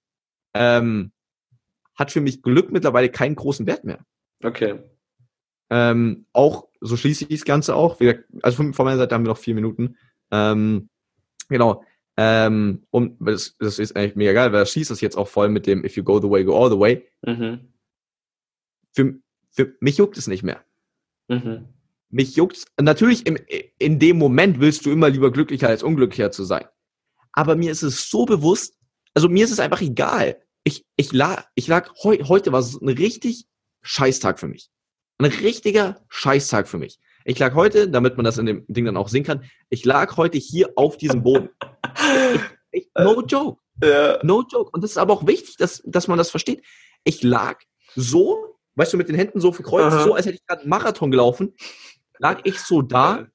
[0.54, 1.12] ähm,
[1.96, 4.06] hat für mich Glück mittlerweile keinen großen Wert mehr.
[4.44, 4.80] Okay.
[5.70, 8.00] Ähm, auch, so schließe ich das Ganze auch.
[8.42, 9.98] Also von, meiner Seite haben wir noch vier Minuten.
[10.32, 10.90] Ähm,
[11.50, 11.84] genau.
[12.18, 15.50] Ähm, und das, das ist eigentlich mega geil, weil das schließt das jetzt auch voll
[15.50, 17.08] mit dem If you go the way, go all the way.
[17.26, 17.74] Mhm.
[18.94, 19.16] Für,
[19.52, 20.64] für mich juckt es nicht mehr.
[21.28, 21.68] Mhm.
[22.10, 23.38] Mich juckt natürlich im,
[23.78, 26.66] in dem Moment willst du immer lieber glücklicher als unglücklicher zu sein.
[27.34, 28.78] Aber mir ist es so bewusst,
[29.14, 30.42] also mir ist es einfach egal.
[30.66, 33.46] Ich, ich lag, ich lag heu, heute war es ein richtig
[33.84, 34.70] Scheißtag für mich.
[35.18, 37.00] Ein richtiger Scheißtag für mich.
[37.24, 40.18] Ich lag heute, damit man das in dem Ding dann auch sehen kann, ich lag
[40.18, 41.50] heute hier auf diesem Boden.
[42.72, 43.62] Ich, ich, no joke.
[43.82, 44.20] Ja.
[44.22, 44.70] No joke.
[44.74, 46.62] Und das ist aber auch wichtig, dass, dass man das versteht.
[47.06, 47.58] Ich lag
[47.96, 51.12] so weißt du, mit den Händen so verkreuzt, so als hätte ich gerade einen Marathon
[51.12, 51.56] gelaufen,
[52.20, 53.28] lag ich so da,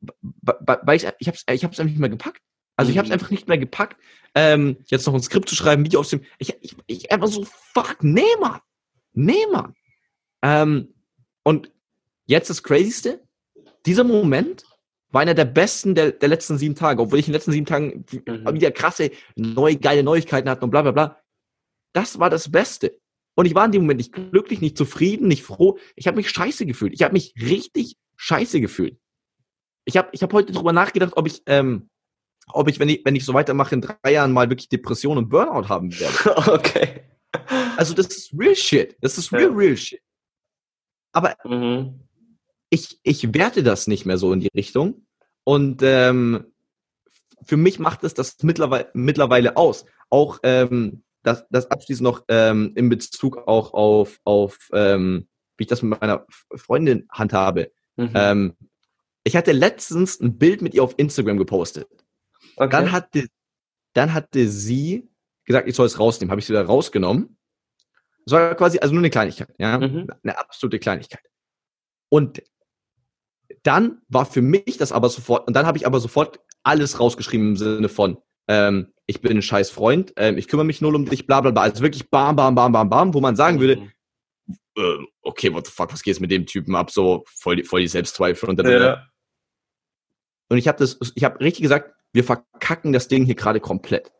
[0.00, 2.42] weil ich, ich habe es ich hab's einfach nicht mehr gepackt.
[2.76, 3.14] Also ich habe es mhm.
[3.14, 4.00] einfach nicht mehr gepackt,
[4.34, 7.44] ähm, jetzt noch ein Skript zu schreiben, Video aus dem, ich, ich, ich einfach so,
[7.74, 8.60] fuck, nee, Mann,
[9.12, 9.74] nee, Mann.
[10.42, 10.94] Ähm,
[11.42, 11.70] und
[12.26, 13.22] jetzt das Crazyste,
[13.84, 14.64] dieser Moment
[15.10, 17.66] war einer der besten der, der letzten sieben Tage, obwohl ich in den letzten sieben
[17.66, 18.54] Tagen mhm.
[18.54, 21.22] wieder krasse, neue, geile Neuigkeiten hatte und bla bla bla.
[21.92, 22.98] Das war das Beste.
[23.34, 25.78] Und ich war in dem Moment nicht glücklich, nicht zufrieden, nicht froh.
[25.96, 26.92] Ich habe mich scheiße gefühlt.
[26.94, 28.98] Ich habe mich richtig scheiße gefühlt.
[29.84, 31.90] Ich habe ich hab heute drüber nachgedacht, ob ich, ähm,
[32.48, 35.28] ob ich, wenn ich, wenn ich so weitermache, in drei Jahren mal wirklich Depression und
[35.28, 36.52] Burnout haben werde.
[36.52, 37.02] Okay.
[37.76, 38.96] Also das ist real shit.
[39.00, 39.56] Das ist real, ja.
[39.56, 40.00] real shit.
[41.12, 42.00] Aber mhm.
[42.68, 45.06] ich, ich werte das nicht mehr so in die Richtung.
[45.44, 46.52] Und ähm,
[47.44, 49.86] für mich macht es das mittlerweile, mittlerweile aus.
[50.10, 55.26] Auch ähm, das, das abschließend noch ähm, in Bezug auch auf, auf ähm,
[55.56, 57.72] wie ich das mit meiner Freundin handhabe.
[57.96, 58.10] Mhm.
[58.14, 58.56] Ähm,
[59.24, 61.88] ich hatte letztens ein Bild mit ihr auf Instagram gepostet.
[62.56, 62.70] Okay.
[62.70, 63.26] Dann hatte,
[63.94, 65.08] dann hatte sie
[65.44, 66.30] gesagt, ich soll es rausnehmen.
[66.30, 67.36] Habe ich sie da rausgenommen.
[68.24, 70.06] Das war quasi, also nur eine Kleinigkeit, ja, mhm.
[70.22, 71.22] eine absolute Kleinigkeit.
[72.08, 72.42] Und
[73.64, 77.48] dann war für mich das aber sofort, und dann habe ich aber sofort alles rausgeschrieben
[77.48, 81.06] im Sinne von, ähm, ich bin ein scheiß Freund, ähm, ich kümmere mich null um
[81.06, 81.62] dich, bla bla bla.
[81.62, 83.92] Also wirklich bam, bam, bam, bam, bam, wo man sagen würde, mhm.
[84.76, 86.90] äh, okay, what the fuck, was geht mit dem Typen ab?
[86.90, 89.08] So voll die, voll die Selbstzweifel und ja.
[90.48, 94.12] Und ich habe das, ich habe richtig gesagt, wir verkacken das Ding hier gerade komplett.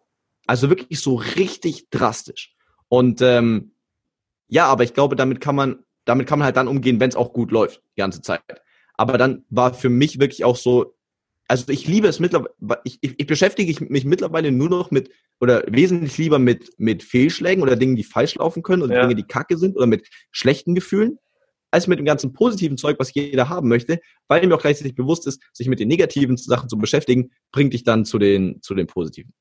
[0.47, 2.55] Also wirklich so richtig drastisch.
[2.88, 3.74] Und ähm,
[4.49, 7.16] ja, aber ich glaube, damit kann man damit kann man halt dann umgehen, wenn es
[7.16, 8.43] auch gut läuft, die ganze Zeit.
[8.95, 10.97] Aber dann war für mich wirklich auch so,
[11.49, 15.64] also ich liebe es mittlerweile, ich, ich, ich beschäftige mich mittlerweile nur noch mit, oder
[15.66, 19.03] wesentlich lieber mit, mit Fehlschlägen oder Dingen, die falsch laufen können oder ja.
[19.03, 21.18] Dinge, die kacke sind oder mit schlechten Gefühlen,
[21.73, 23.99] als mit dem ganzen positiven Zeug, was jeder haben möchte,
[24.29, 27.83] weil mir auch gleichzeitig bewusst ist, sich mit den negativen Sachen zu beschäftigen, bringt dich
[27.83, 29.33] dann zu den, zu den positiven.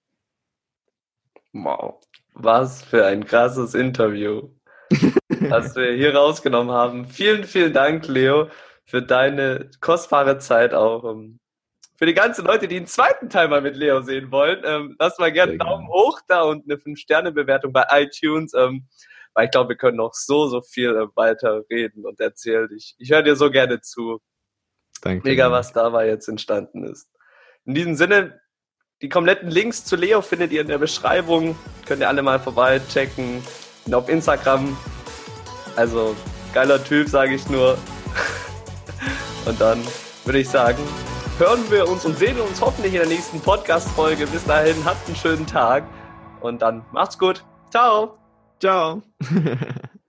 [1.53, 2.01] Wow.
[2.33, 4.49] Was für ein krasses Interview,
[5.29, 7.05] was wir hier rausgenommen haben.
[7.05, 8.47] Vielen, vielen Dank, Leo,
[8.85, 11.03] für deine kostbare Zeit auch.
[11.03, 11.39] Ähm,
[11.97, 15.19] für die ganzen Leute, die einen zweiten Teil mal mit Leo sehen wollen, ähm, lasst
[15.19, 18.53] mal gerne einen Daumen hoch da und eine 5-Sterne-Bewertung bei iTunes.
[18.53, 18.87] Ähm,
[19.33, 22.69] weil ich glaube, wir können noch so, so viel äh, weiter reden und erzählen.
[22.75, 24.19] Ich, ich höre dir so gerne zu.
[25.01, 25.27] Danke.
[25.27, 27.07] Mega, was dabei jetzt entstanden ist.
[27.65, 28.39] In diesem Sinne,
[29.01, 31.55] die kompletten Links zu Leo findet ihr in der Beschreibung.
[31.85, 33.43] Könnt ihr alle mal vorbei checken.
[33.85, 34.77] Und auf Instagram.
[35.75, 36.15] Also,
[36.53, 37.77] geiler Typ, sage ich nur.
[39.47, 39.81] Und dann
[40.25, 40.83] würde ich sagen,
[41.39, 44.27] hören wir uns und sehen uns hoffentlich in der nächsten Podcast-Folge.
[44.27, 45.83] Bis dahin, habt einen schönen Tag
[46.41, 47.43] und dann macht's gut.
[47.71, 48.20] Ciao.
[48.61, 49.01] Ciao.